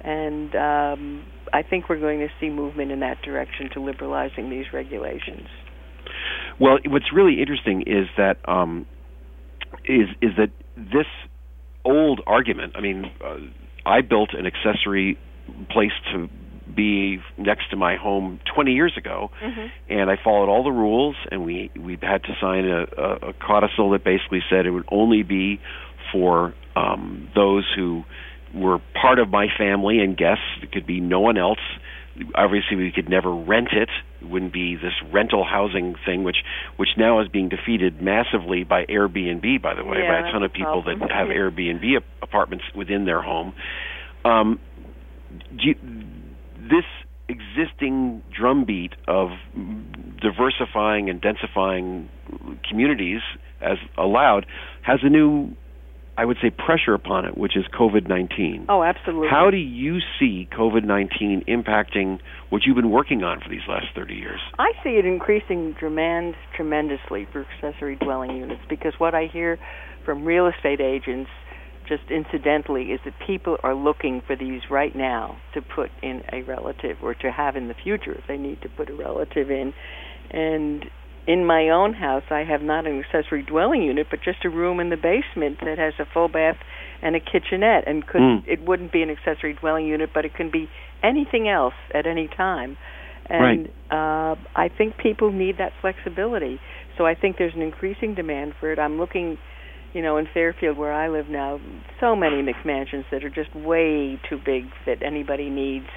[0.00, 4.66] And um, I think we're going to see movement in that direction to liberalizing these
[4.72, 5.48] regulations.
[6.58, 8.86] Well, what's really interesting is that um,
[9.84, 11.06] is is that this
[11.84, 12.74] old argument.
[12.76, 13.36] I mean, uh,
[13.84, 15.18] I built an accessory
[15.70, 16.28] place to
[16.74, 19.66] be next to my home 20 years ago, mm-hmm.
[19.88, 23.32] and I followed all the rules, and we we had to sign a, a, a
[23.34, 25.60] codicil that basically said it would only be
[26.12, 28.04] for um, those who
[28.54, 30.44] were part of my family and guests.
[30.62, 31.58] It could be no one else.
[32.34, 33.90] Obviously, we could never rent it.
[34.22, 36.38] It wouldn't be this rental housing thing, which
[36.76, 39.60] which now is being defeated massively by Airbnb.
[39.60, 41.00] By the way, yeah, by a ton of people problem.
[41.00, 41.84] that have Airbnb
[42.22, 43.52] apartments within their home.
[44.24, 44.58] Um,
[45.58, 45.74] you,
[46.58, 46.84] this
[47.28, 49.30] existing drumbeat of
[50.20, 52.08] diversifying and densifying
[52.68, 53.20] communities
[53.60, 54.46] as allowed
[54.82, 55.54] has a new
[56.18, 58.66] I would say pressure upon it, which is COVID 19.
[58.68, 59.28] Oh, absolutely.
[59.28, 63.86] How do you see COVID 19 impacting what you've been working on for these last
[63.94, 64.40] 30 years?
[64.58, 69.58] I see it increasing demand tremendously for accessory dwelling units because what I hear
[70.06, 71.30] from real estate agents,
[71.86, 76.42] just incidentally, is that people are looking for these right now to put in a
[76.42, 79.74] relative or to have in the future if they need to put a relative in.
[80.30, 80.86] And
[81.26, 84.78] in my own house, I have not an accessory dwelling unit, but just a room
[84.80, 86.56] in the basement that has a full bath
[87.02, 88.42] and a kitchenette, and could Mm.
[88.46, 90.68] it wouldn't be an accessory dwelling unit, but it can be
[91.02, 92.76] anything else at any time.
[93.28, 96.60] And uh, I think people need that flexibility.
[96.96, 98.78] So I think there's an increasing demand for it.
[98.78, 99.36] I'm looking,
[99.92, 101.60] you know, in Fairfield where I live now,
[102.00, 105.88] so many McMansions that are just way too big that anybody needs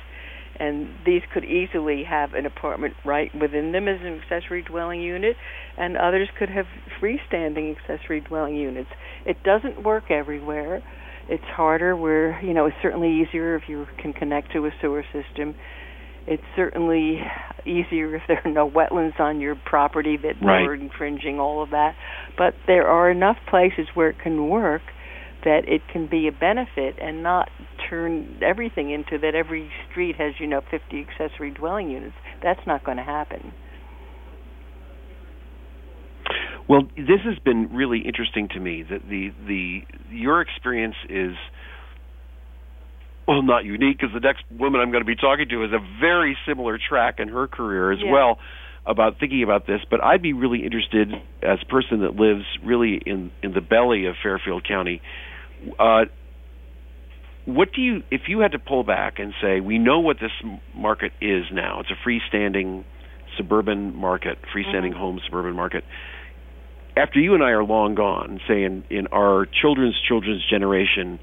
[0.59, 5.35] and these could easily have an apartment right within them as an accessory dwelling unit,
[5.77, 6.65] and others could have
[7.01, 8.89] freestanding accessory dwelling units.
[9.25, 10.83] It doesn't work everywhere.
[11.29, 15.03] It's harder where, you know, it's certainly easier if you can connect to a sewer
[15.13, 15.55] system.
[16.27, 17.21] It's certainly
[17.65, 20.63] easier if there are no wetlands on your property that right.
[20.63, 21.95] are infringing all of that.
[22.38, 24.81] But there are enough places where it can work
[25.43, 27.49] that it can be a benefit and not
[27.89, 32.84] turn everything into that every street has you know 50 accessory dwelling units that's not
[32.84, 33.52] going to happen
[36.67, 41.36] well this has been really interesting to me that the the your experience is
[43.30, 45.78] well, not unique because the next woman I'm going to be talking to is a
[46.02, 48.12] very similar track in her career as Yeah.
[48.12, 48.39] well
[48.88, 49.82] about thinking about this.
[49.88, 54.08] But I'd be really interested as a person that lives really in in the belly
[54.08, 54.99] of Fairfield County.
[55.79, 56.05] Uh,
[57.45, 60.31] what do you, if you had to pull back and say, we know what this
[60.75, 61.79] market is now?
[61.79, 62.83] It's a freestanding
[63.37, 65.83] suburban market, freestanding home suburban market.
[66.95, 71.19] After you and I are long gone, say in, in our children's children's generation,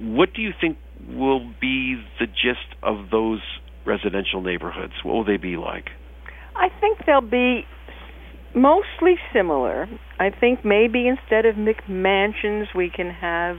[0.00, 0.78] what do you think
[1.08, 3.40] will be the gist of those
[3.86, 4.92] residential neighborhoods?
[5.02, 5.86] What will they be like?
[6.54, 7.64] I think they'll be
[8.54, 9.86] mostly similar.
[10.18, 13.58] I think maybe instead of McMansions, we can have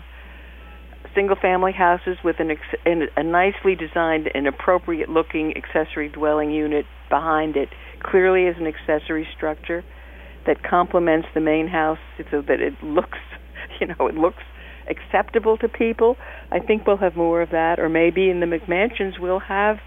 [1.15, 7.69] single-family houses with an ex- a nicely designed and appropriate-looking accessory dwelling unit behind it,
[8.03, 9.83] clearly as an accessory structure
[10.45, 11.97] that complements the main house
[12.31, 13.17] so that it looks,
[13.81, 14.43] you know, it looks
[14.89, 16.15] acceptable to people.
[16.51, 19.77] I think we'll have more of that, or maybe in the McMansions we'll have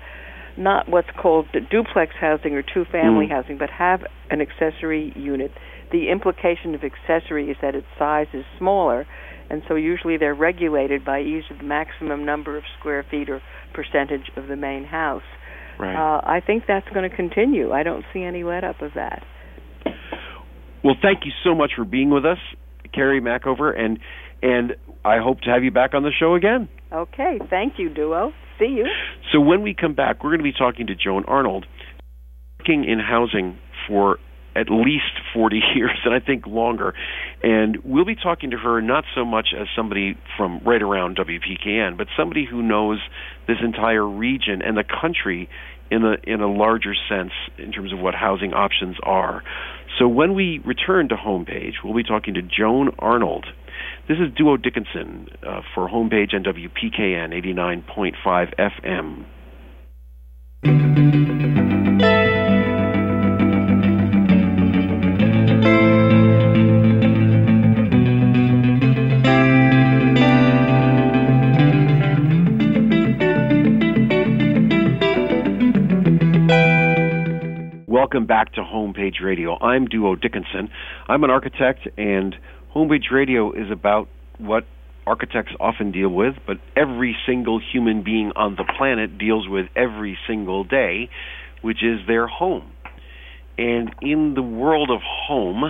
[0.57, 3.31] not what's called duplex housing or two family Mm.
[3.31, 5.53] housing, but have an accessory unit.
[5.91, 9.07] The implication of accessory is that its size is smaller,
[9.51, 13.41] and so usually they're regulated by either the maximum number of square feet or
[13.75, 15.23] percentage of the main house.
[15.79, 15.95] Right.
[15.97, 17.73] Uh, I think that's going to continue.
[17.73, 19.23] I don't see any let up of that.
[20.85, 22.39] well, thank you so much for being with us,
[22.95, 23.99] Carrie Mackover, and
[24.43, 26.69] and I hope to have you back on the show again.
[26.93, 28.33] Okay, thank you, Duo.
[28.63, 28.87] See you.
[29.33, 31.67] So when we come back, we're going to be talking to Joan Arnold,
[32.61, 34.19] working in housing for
[34.55, 36.95] at least 40 years, and I think longer.
[37.43, 41.97] And we'll be talking to her not so much as somebody from right around WPKN,
[41.97, 43.01] but somebody who knows
[43.49, 45.49] this entire region and the country
[45.91, 49.43] in a in a larger sense in terms of what housing options are.
[49.99, 53.47] So when we return to homepage, we'll be talking to Joan Arnold.
[54.09, 59.25] This is Duo Dickinson uh, for Homepage and WPKN 89.5 FM.
[77.87, 79.57] Welcome back to Homepage Radio.
[79.61, 80.71] I'm Duo Dickinson.
[81.09, 82.35] I'm an architect, and
[82.75, 84.09] Homepage Radio is about
[84.39, 84.65] what
[85.07, 90.17] architects often deal with, but every single human being on the planet deals with every
[90.27, 91.11] single day,
[91.61, 92.73] which is their home.
[93.59, 95.65] And in the world of home,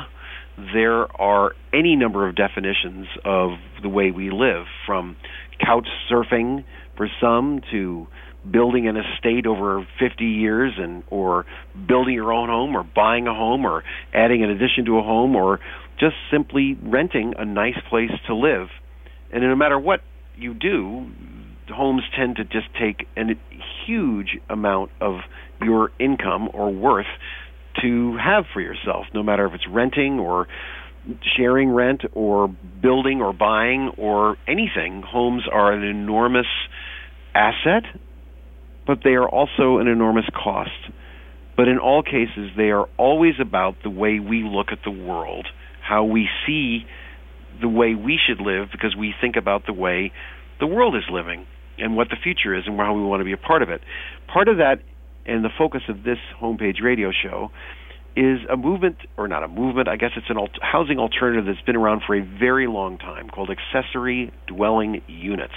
[0.57, 3.51] there are any number of definitions of
[3.83, 5.17] the way we live, from
[5.65, 6.65] couch surfing
[6.97, 8.07] for some to
[8.51, 11.47] building an estate over 50 years and or
[11.87, 15.37] building your own home or buying a home or adding an addition to a home
[15.37, 15.61] or
[15.99, 18.69] just simply renting a nice place to live.
[19.33, 20.01] And no matter what
[20.37, 21.07] you do,
[21.69, 23.23] homes tend to just take a
[23.87, 25.21] huge amount of
[25.63, 27.07] your income or worth
[27.81, 30.47] to have for yourself, no matter if it's renting or
[31.37, 32.49] sharing rent or
[32.81, 35.03] building or buying or anything.
[35.07, 36.47] Homes are an enormous
[37.35, 37.85] asset,
[38.87, 40.71] but they are also an enormous cost.
[41.57, 45.47] But in all cases, they are always about the way we look at the world,
[45.83, 46.85] how we see
[47.61, 50.13] the way we should live because we think about the way
[50.61, 51.47] the world is living
[51.79, 53.81] and what the future is and how we want to be a part of it.
[54.33, 54.77] Part of that
[55.27, 57.51] and the focus of this homepage radio show
[58.15, 61.65] is a movement, or not a movement, I guess it's an alt- housing alternative that's
[61.65, 65.55] been around for a very long time called accessory dwelling units,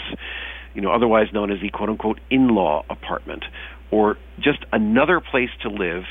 [0.74, 3.44] you know, otherwise known as the quote unquote in law apartment,
[3.92, 6.04] or just another place to live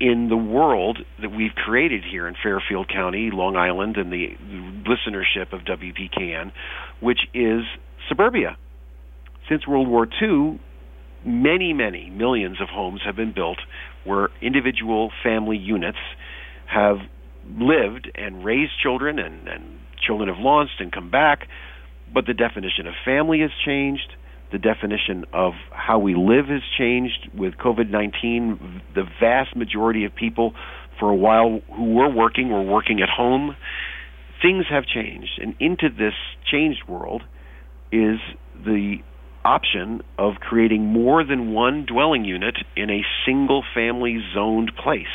[0.00, 4.28] in the world that we've created here in Fairfield County, Long Island, and the
[4.86, 6.52] listenership of WPKN,
[7.00, 7.62] which is
[8.08, 8.56] suburbia.
[9.48, 10.60] Since World War II,
[11.24, 13.58] many, many millions of homes have been built
[14.04, 15.98] where individual family units
[16.66, 16.98] have
[17.58, 21.48] lived and raised children, and, and children have launched and come back.
[22.12, 24.14] But the definition of family has changed.
[24.50, 28.82] The definition of how we live has changed with COVID 19.
[28.94, 30.54] The vast majority of people,
[30.98, 33.56] for a while, who were working were working at home.
[34.40, 35.38] Things have changed.
[35.42, 36.14] And into this
[36.50, 37.22] changed world
[37.92, 38.18] is
[38.64, 38.98] the
[39.44, 45.06] option of creating more than one dwelling unit in a single family zoned place,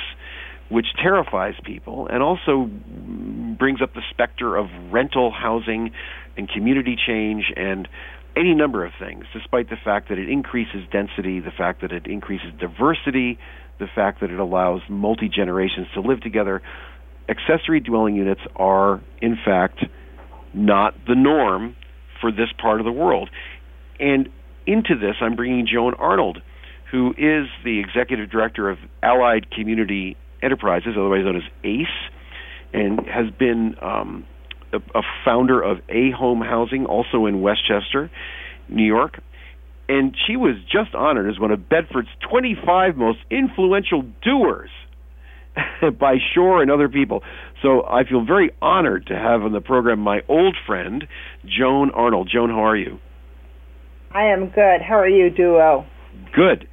[0.69, 2.69] which terrifies people and also
[3.57, 5.91] brings up the specter of rental housing
[6.35, 7.87] and community change and
[8.35, 12.07] any number of things, despite the fact that it increases density, the fact that it
[12.07, 13.37] increases diversity,
[13.79, 16.61] the fact that it allows multi generations to live together.
[17.29, 19.85] Accessory dwelling units are, in fact,
[20.53, 21.75] not the norm
[22.21, 23.29] for this part of the world.
[23.99, 24.29] And
[24.65, 26.41] into this, I'm bringing Joan Arnold,
[26.91, 31.87] who is the executive director of Allied Community Enterprises, otherwise known as ACE,
[32.73, 34.25] and has been um,
[34.73, 38.11] a, a founder of A Home Housing, also in Westchester,
[38.69, 39.19] New York.
[39.89, 44.69] And she was just honored as one of Bedford's 25 most influential doers
[45.99, 47.21] by Shore and other people.
[47.61, 51.05] So I feel very honored to have on the program my old friend,
[51.45, 52.29] Joan Arnold.
[52.31, 52.99] Joan, how are you?
[54.11, 54.81] I am good.
[54.81, 55.85] How are you, Duo?
[56.35, 56.67] Good.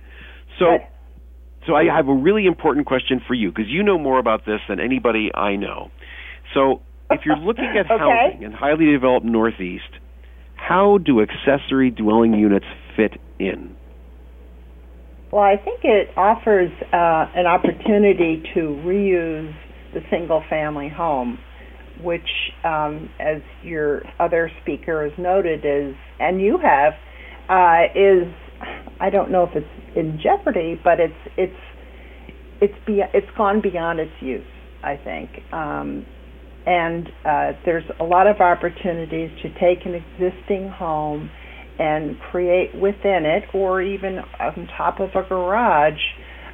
[0.59, 0.86] So, Good.
[1.66, 4.61] so I have a really important question for you because you know more about this
[4.68, 5.90] than anybody I know.
[6.55, 7.98] So, if you're looking at Okay.
[7.98, 9.90] housing in highly developed Northeast,
[10.54, 13.76] how do accessory dwelling units fit in?
[15.32, 19.54] Well, I think it offers uh, an opportunity to reuse
[19.94, 21.38] the single family home,
[22.02, 22.28] which,
[22.64, 26.94] um, as your other speaker has noted, is, and you have,
[27.48, 28.26] uh, is,
[29.00, 31.61] I don't know if it's in jeopardy, but it's, it's,
[32.61, 34.42] it's, be, it's gone beyond its use,
[34.82, 35.30] I think.
[35.52, 36.06] Um,
[36.70, 41.28] and uh, there's a lot of opportunities to take an existing home
[41.80, 45.98] and create within it, or even on top of a garage,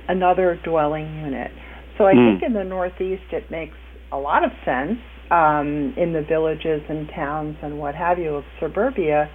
[0.08, 1.50] another dwelling unit.
[1.98, 2.24] So I Mm.
[2.30, 3.76] think in the Northeast it makes
[4.10, 4.98] a lot of sense
[5.30, 9.28] um, in the villages and towns and what have you of suburbia.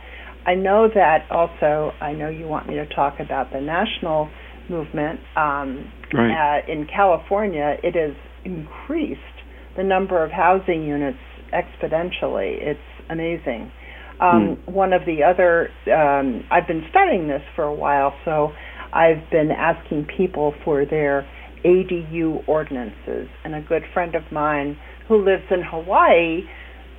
[0.47, 1.91] I know that also.
[2.01, 4.29] I know you want me to talk about the national
[4.69, 5.19] movement.
[5.36, 6.61] Um, Right.
[6.67, 9.38] uh, in California, it has increased
[9.78, 11.17] the number of housing units
[11.53, 12.57] exponentially.
[12.61, 13.72] It's amazing.
[14.19, 18.51] Um, One of the other, um, I've been studying this for a while, so
[18.93, 21.28] I've been asking people for their
[21.65, 23.28] ADU ordinances.
[23.43, 26.41] And a good friend of mine who lives in Hawaii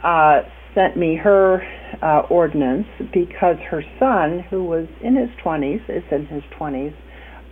[0.02, 0.42] uh,
[0.74, 1.62] sent me her
[2.02, 6.94] uh, ordinance because her son, who was in his 20s, is in his 20s,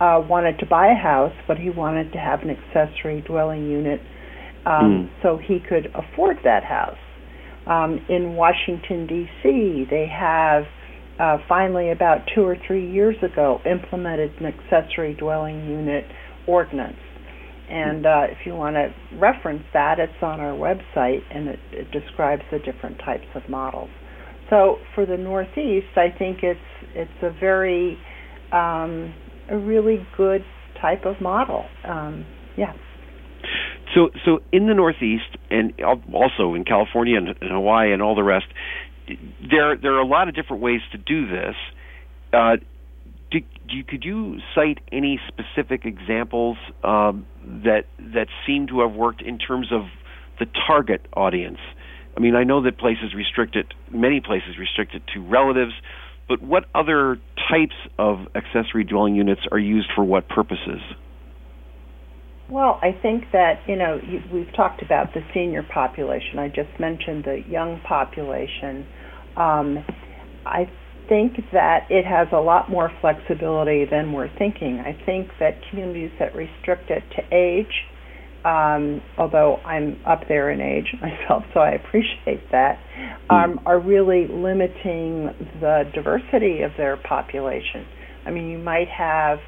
[0.01, 4.01] uh, wanted to buy a house, but he wanted to have an accessory dwelling unit
[4.65, 6.97] um, so he could afford that house.
[7.67, 10.63] Um, in Washington, D.C., they have
[11.21, 16.05] uh, finally, about two or three years ago, implemented an accessory dwelling unit
[16.47, 16.97] ordinance.
[17.69, 21.91] And uh, if you want to reference that, it's on our website and it, it
[21.91, 23.89] describes the different types of models.
[24.49, 26.59] So for the Northeast, I think it's
[26.95, 27.97] it's a very
[28.51, 29.13] um,
[29.49, 30.43] a really good
[30.81, 31.63] type of model.
[31.87, 32.25] Um,
[32.57, 32.73] yeah.
[33.93, 35.73] So, so in the Northeast and
[36.13, 38.45] also in California and, and Hawaii and all the rest,
[39.07, 41.55] there there are a lot of different ways to do this.
[42.31, 42.57] Uh,
[43.31, 49.21] do, do could you cite any specific examples um, that that seem to have worked
[49.21, 49.83] in terms of
[50.39, 51.59] the target audience?
[52.15, 55.73] I mean, I know that places restrict it, many places restrict it to relatives,
[56.27, 57.19] but what other
[57.49, 60.81] types of accessory dwelling units are used for what purposes?
[62.51, 66.37] Well, I think that you know you, we've talked about the senior population.
[66.37, 68.85] I just mentioned the young population.
[69.37, 69.85] Um,
[70.45, 70.69] I
[71.07, 74.83] think that it has a lot more flexibility than we're thinking.
[74.85, 77.71] I think that communities that restrict it to age,
[78.43, 82.79] um, although I'm up there in age myself, so I appreciate that,
[83.29, 85.31] um, are really limiting
[85.61, 87.85] the diversity of their population.
[88.25, 89.39] I mean, you might have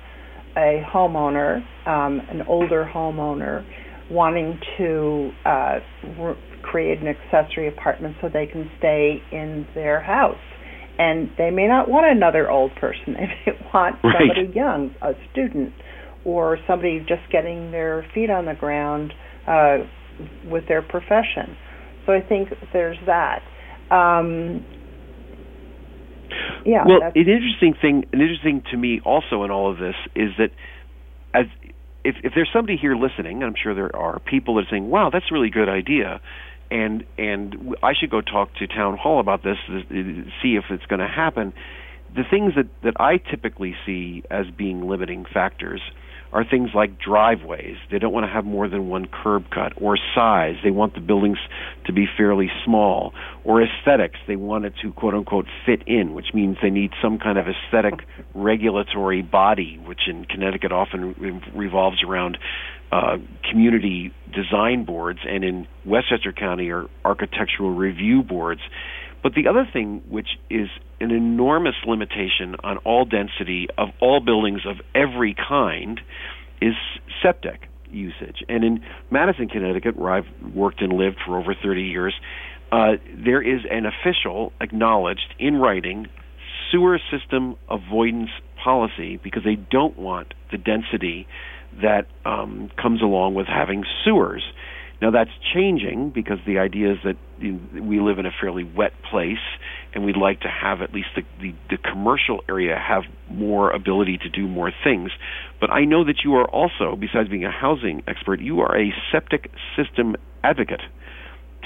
[0.56, 3.66] a homeowner, um, an older homeowner,
[4.10, 5.80] wanting to uh,
[6.20, 10.36] re- create an accessory apartment so they can stay in their house.
[10.98, 13.16] And they may not want another old person.
[13.46, 14.14] They may want Right.
[14.20, 15.74] somebody young, a student,
[16.26, 19.12] or somebody just getting their feet on the ground
[19.48, 19.78] uh,
[20.50, 21.58] with their profession.
[22.06, 23.40] So I think there's that.
[23.90, 24.66] Um,
[26.66, 26.84] yeah.
[26.86, 30.52] well, an interesting thing, an interesting to me also in all of this is that
[31.34, 31.46] as
[32.04, 34.90] if if there's somebody here listening, and I'm sure there are people that are saying,
[34.90, 36.22] "Wow, that's a really good idea,"
[36.70, 39.58] and and I should go talk to town hall about this,
[40.42, 41.54] see if it's going to happen.
[42.16, 45.82] The things that that I typically see as being limiting factors
[46.34, 47.78] are things like driveways.
[47.92, 50.56] They don't want to have more than one curb cut, or size.
[50.64, 51.38] They want the buildings
[51.86, 53.14] to be fairly small,
[53.44, 54.20] or aesthetics.
[54.28, 57.46] They want it to quote unquote fit in, which means they need some kind of
[57.48, 62.40] aesthetic regulatory body, which in Connecticut often re- revolves around
[62.92, 63.18] uh,
[63.50, 68.62] community design boards, and in Westchester County are architectural review boards.
[69.24, 70.68] But the other thing, which is
[71.00, 76.02] an enormous limitation on all density of all buildings of every kind,
[76.62, 76.74] is
[77.22, 78.44] septic usage.
[78.50, 82.14] And in Madison, Connecticut, where I've worked and lived for over 30 years,
[82.72, 82.94] uh,
[83.24, 86.08] there is an official, acknowledged in writing,
[86.72, 91.28] sewer system avoidance policy because they don't want the density
[91.82, 94.44] that um, comes along with having sewers.
[95.04, 99.44] Now that's changing because the idea is that we live in a fairly wet place,
[99.94, 104.18] and we'd like to have at least the, the, the commercial area have more ability
[104.20, 105.12] to do more things.
[105.60, 108.94] But I know that you are also, besides being a housing expert, you are a
[109.12, 110.82] septic system advocate.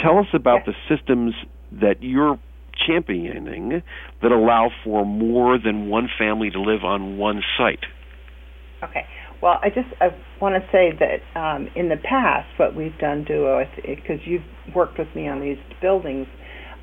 [0.01, 1.35] Tell us about the systems
[1.73, 2.39] that you're
[2.87, 3.83] championing
[4.23, 7.85] that allow for more than one family to live on one site.
[8.83, 9.05] Okay.
[9.41, 10.07] Well, I just I
[10.41, 14.41] want to say that um, in the past, what we've done, Duo, because you've
[14.75, 16.27] worked with me on these buildings,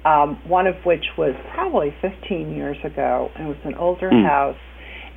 [0.05, 4.27] um, one of which was probably 15 years ago, and it was an older mm.
[4.27, 4.59] house.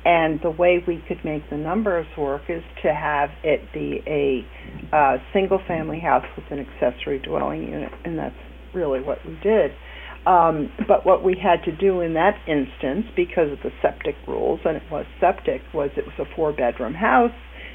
[0.04, 4.96] And the way we could make the numbers work is to have it be a
[4.96, 8.34] uh, single family house with an accessory dwelling unit, and that's
[8.74, 9.72] really what we did.
[10.28, 14.60] Um, but what we had to do in that instance, because of the septic rules,
[14.66, 17.32] and it was septic, was it was a four bedroom house,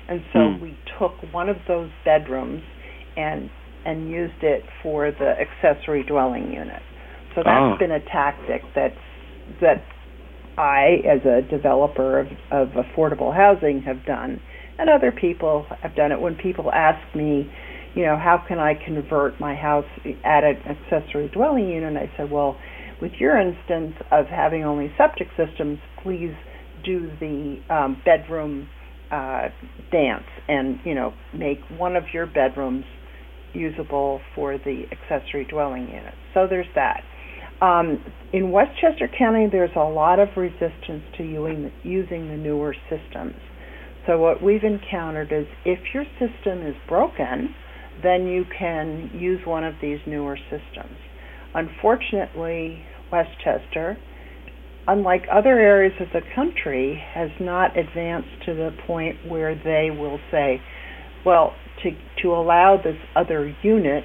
[0.08, 0.62] and so mm.
[0.62, 2.62] we took one of those bedrooms
[3.18, 3.50] and
[3.86, 6.82] and used it for the accessory dwelling unit.
[7.34, 7.76] So that's oh.
[7.80, 8.94] been a tactic that's
[9.60, 9.84] that
[10.56, 14.40] I, as a developer of, of affordable housing, have done,
[14.78, 16.22] and other people have done it.
[16.22, 17.52] When people ask me,
[17.96, 19.86] you know, how can I convert my house
[20.26, 21.90] at an accessory dwelling unit?
[21.90, 22.58] And I said, well,
[23.02, 26.34] with your instance of having only septic systems, please
[26.84, 28.68] do the um, bedroom
[29.12, 29.50] uh,
[29.92, 32.86] dance and, you know, make one of your bedrooms
[33.54, 36.14] usable for the accessory dwelling unit.
[36.34, 37.02] So there's that.
[37.62, 43.36] Um, in Westchester County, there's a lot of resistance to using, using the newer systems.
[44.08, 47.56] So what we've encountered is if your system is broken,
[48.04, 50.98] then you can use one of these newer systems.
[51.54, 53.98] Unfortunately, Westchester,
[54.88, 60.20] unlike other areas of the country, has not advanced to the point where they will
[60.32, 60.60] say,
[61.26, 61.92] well, to,
[62.22, 64.04] to allow this other unit,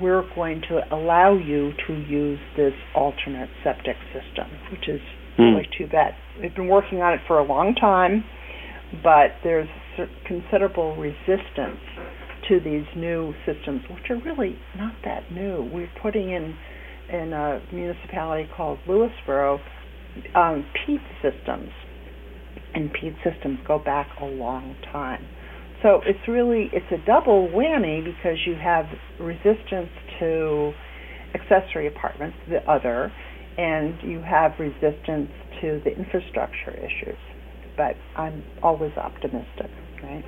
[0.00, 5.00] we're going to allow you to use this alternate septic system, which is
[5.38, 5.56] mm.
[5.56, 6.14] really too bad.
[6.40, 8.22] We've been working on it for a long time,
[9.02, 9.68] but there's
[10.26, 11.80] considerable resistance
[12.50, 15.70] to these new systems, which are really not that new.
[15.72, 16.56] We're putting in
[17.08, 19.58] in a municipality called Lewisboro
[20.34, 21.70] um, peat systems,
[22.74, 25.26] and peat systems go back a long time.
[25.82, 28.86] So it's really it's a double whammy because you have
[29.18, 30.72] resistance to
[31.34, 33.12] accessory apartments, the other,
[33.56, 35.30] and you have resistance
[35.60, 37.18] to the infrastructure issues.
[37.76, 39.70] But I'm always optimistic,
[40.02, 40.24] right?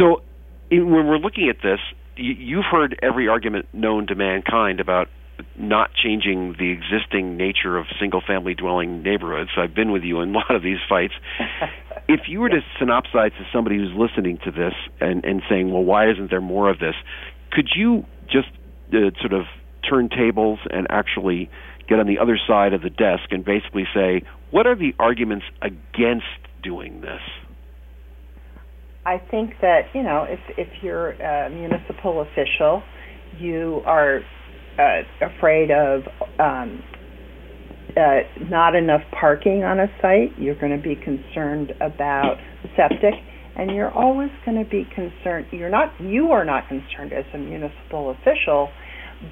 [0.00, 0.22] So,
[0.70, 1.78] in, when we're looking at this,
[2.16, 5.08] you, you've heard every argument known to mankind about
[5.56, 9.50] not changing the existing nature of single family dwelling neighborhoods.
[9.56, 11.14] I've been with you in a lot of these fights.
[12.08, 15.84] if you were to synopsize to somebody who's listening to this and, and saying, well,
[15.84, 16.94] why isn't there more of this?
[17.52, 18.48] Could you just
[18.92, 19.44] uh, sort of
[19.88, 21.50] turn tables and actually
[21.88, 25.44] get on the other side of the desk and basically say, what are the arguments
[25.62, 26.26] against
[26.62, 27.20] doing this?
[29.04, 32.82] I think that you know if if you're a municipal official,
[33.38, 34.20] you are
[34.78, 36.02] uh, afraid of
[36.38, 36.82] um,
[37.96, 40.38] uh, not enough parking on a site.
[40.38, 42.36] You're going to be concerned about
[42.76, 43.14] septic,
[43.56, 45.46] and you're always going to be concerned.
[45.50, 45.92] You're not.
[46.00, 48.68] You are not concerned as a municipal official,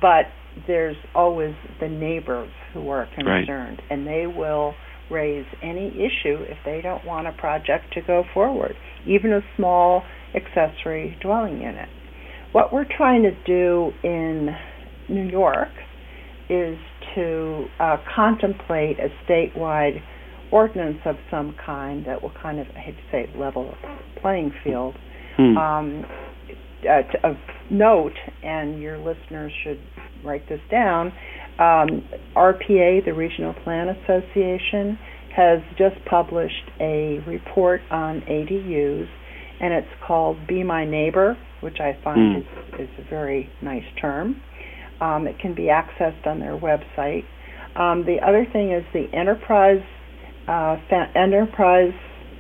[0.01, 0.27] but
[0.67, 3.91] there's always the neighbors who are concerned, right.
[3.91, 4.75] and they will
[5.11, 8.75] raise any issue if they don't want a project to go forward,
[9.07, 10.03] even a small
[10.35, 11.89] accessory dwelling unit.
[12.53, 14.49] What we're trying to do in
[15.09, 15.69] New York
[16.49, 16.79] is
[17.15, 20.01] to uh, contemplate a statewide
[20.51, 24.53] ordinance of some kind that will kind of, I hate to say, level the playing
[24.65, 24.95] field.
[25.37, 25.57] Hmm.
[25.57, 26.05] Um,
[26.85, 27.37] uh, of
[27.71, 29.81] note, and your listeners should
[30.25, 31.13] write this down,
[31.59, 34.99] um, RPA, the Regional Plan Association,
[35.35, 39.07] has just published a report on ADUs,
[39.61, 42.81] and it's called Be My Neighbor, which I find mm.
[42.81, 44.41] is, is a very nice term.
[45.01, 47.25] Um, it can be accessed on their website.
[47.77, 49.83] Um, the other thing is the Enterprise
[50.49, 51.93] uh, Fa- Enterprise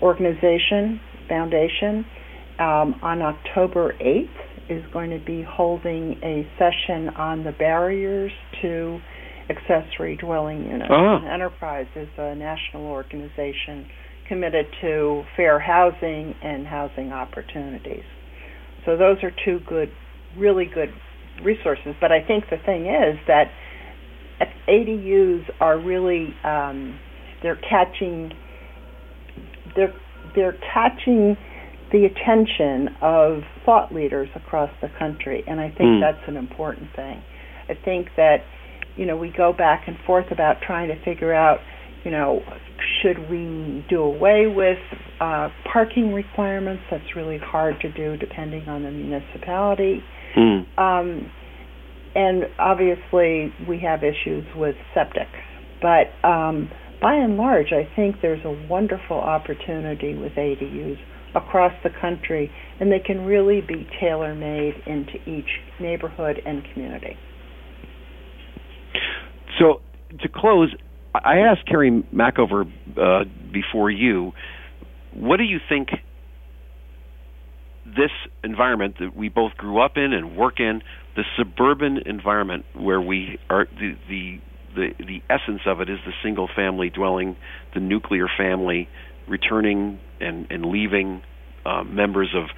[0.03, 2.05] Organization Foundation
[2.59, 8.32] um, on October 8th is going to be holding a session on the barriers
[8.62, 8.98] to
[9.48, 10.90] accessory dwelling units.
[10.90, 11.18] Oh.
[11.32, 13.86] Enterprise is a national organization
[14.28, 18.04] committed to fair housing and housing opportunities.
[18.84, 19.90] So those are two good,
[20.36, 20.90] really good
[21.42, 21.94] resources.
[22.00, 23.50] But I think the thing is that
[24.68, 26.98] ADUs are really um,
[27.42, 28.32] they're catching
[29.74, 29.94] they're
[30.34, 31.36] they're catching
[31.93, 36.01] the attention of thought leaders across the country, and I think mm.
[36.01, 37.22] that's an important thing.
[37.68, 38.39] I think that
[38.97, 41.59] you know we go back and forth about trying to figure out
[42.05, 42.41] you know
[43.03, 44.78] should we do away with
[45.20, 46.82] uh, parking requirements?
[46.91, 50.03] That's really hard to do depending on the municipality.
[50.36, 50.78] Mm.
[50.78, 51.30] Um,
[52.14, 55.28] and obviously, we have issues with septic.
[55.80, 56.70] But um,
[57.01, 60.99] by and large, I think there's a wonderful opportunity with ADUs
[61.34, 62.50] across the country,
[62.80, 65.48] and they can really be tailor made into each
[65.80, 67.16] neighborhood and community.
[69.58, 69.80] So,
[70.20, 70.74] to close,
[71.14, 72.64] I asked Carrie Machover
[72.96, 74.32] uh, before you,
[75.12, 75.88] what do you think
[77.84, 78.10] this
[78.44, 80.82] environment that we both grew up in and work in,
[81.16, 84.38] the suburban environment where we are the the
[84.74, 87.36] the, the essence of it is the single family dwelling,
[87.74, 88.88] the nuclear family,
[89.28, 91.22] returning and, and leaving
[91.64, 92.48] uh, members of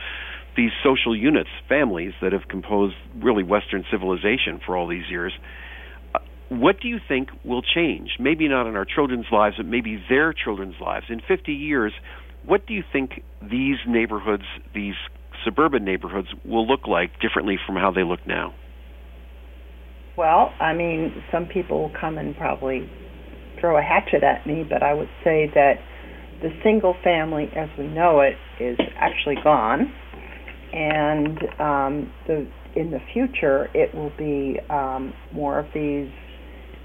[0.57, 5.33] these social units, families that have composed really Western civilization for all these years.
[6.15, 6.19] Uh,
[6.49, 8.11] what do you think will change?
[8.19, 11.07] Maybe not in our children's lives, but maybe their children's lives.
[11.09, 11.93] In 50 years,
[12.45, 14.45] what do you think these neighborhoods,
[14.75, 14.95] these
[15.45, 18.55] suburban neighborhoods, will look like differently from how they look now?
[20.17, 22.91] Well, I mean, some people will come and probably
[23.61, 25.75] throw a hatchet at me, but I would say that
[26.43, 29.93] the single family as we know it is actually gone,
[30.73, 36.09] and um, the in the future it will be um, more of these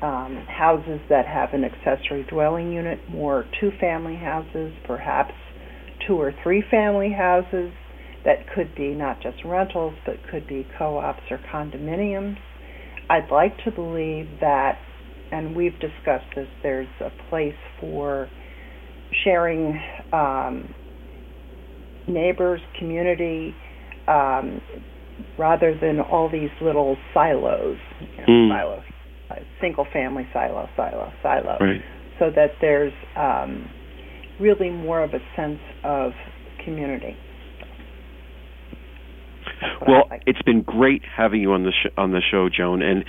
[0.01, 5.33] um, houses that have an accessory dwelling unit, more two-family houses, perhaps
[6.07, 7.71] two or three-family houses
[8.25, 12.37] that could be not just rentals but could be co-ops or condominiums.
[13.09, 14.79] I'd like to believe that,
[15.31, 16.47] and we've discussed this.
[16.63, 18.27] There's a place for
[19.23, 19.79] sharing
[20.11, 20.73] um,
[22.07, 23.53] neighbors, community,
[24.07, 24.61] um,
[25.37, 28.49] rather than all these little silos, you know, mm.
[28.49, 28.83] silos,
[29.31, 31.81] uh, single family silo, silo, silo, right.
[32.19, 33.69] so that there's um,
[34.39, 36.11] really more of a sense of
[36.63, 37.15] community.
[39.87, 40.23] Well, like.
[40.25, 43.05] it's been great having you on the sh- on the show, Joan, and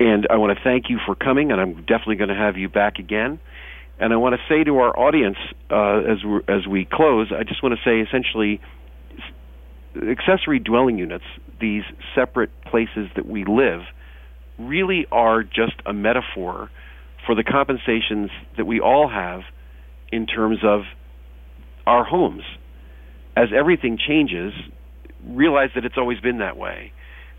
[0.00, 2.68] and I want to thank you for coming, and I'm definitely going to have you
[2.68, 3.40] back again.
[3.98, 5.36] And I want to say to our audience
[5.70, 8.60] uh, as we as we close, I just want to say essentially,
[9.96, 11.24] accessory dwelling units,
[11.60, 11.84] these
[12.14, 13.82] separate places that we live,
[14.58, 16.70] really are just a metaphor
[17.24, 19.42] for the compensations that we all have
[20.10, 20.82] in terms of
[21.86, 22.42] our homes.
[23.36, 24.52] As everything changes,
[25.26, 26.92] realize that it's always been that way.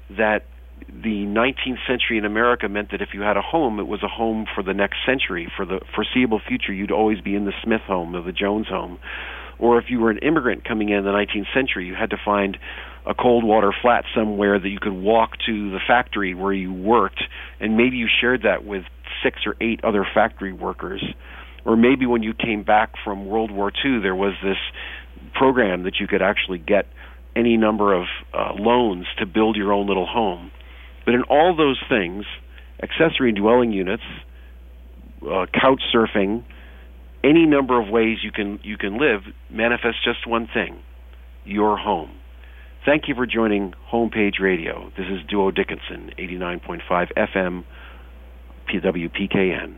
[0.10, 0.46] That
[0.88, 4.08] the 19th century in America meant that if you had a home, it was a
[4.08, 6.74] home for the next century, for the foreseeable future.
[6.74, 9.00] You'd always be in the Smith home or the Jones home.
[9.60, 12.58] Or if you were an immigrant coming in the 19th century, you had to find
[13.06, 17.24] a cold water flat somewhere that you could walk to the factory where you worked,
[17.60, 18.84] and maybe you shared that with
[19.24, 21.04] six or eight other factory workers.
[21.66, 24.58] Or maybe when you came back from World War II, there was this
[25.34, 26.88] program that you could actually get
[27.36, 30.52] any number of uh, loans to build your own little home.
[31.06, 32.26] But in all those things,
[32.82, 34.04] accessory dwelling units,
[35.22, 36.44] uh, couch surfing,
[37.24, 40.78] any number of ways you can you can live manifests just one thing:
[41.46, 42.12] your home.
[42.86, 44.92] Thank you for joining Homepage Radio.
[44.96, 46.82] This is Duo Dickinson, 89.5
[47.18, 47.64] FM,
[48.70, 49.78] PWPKN.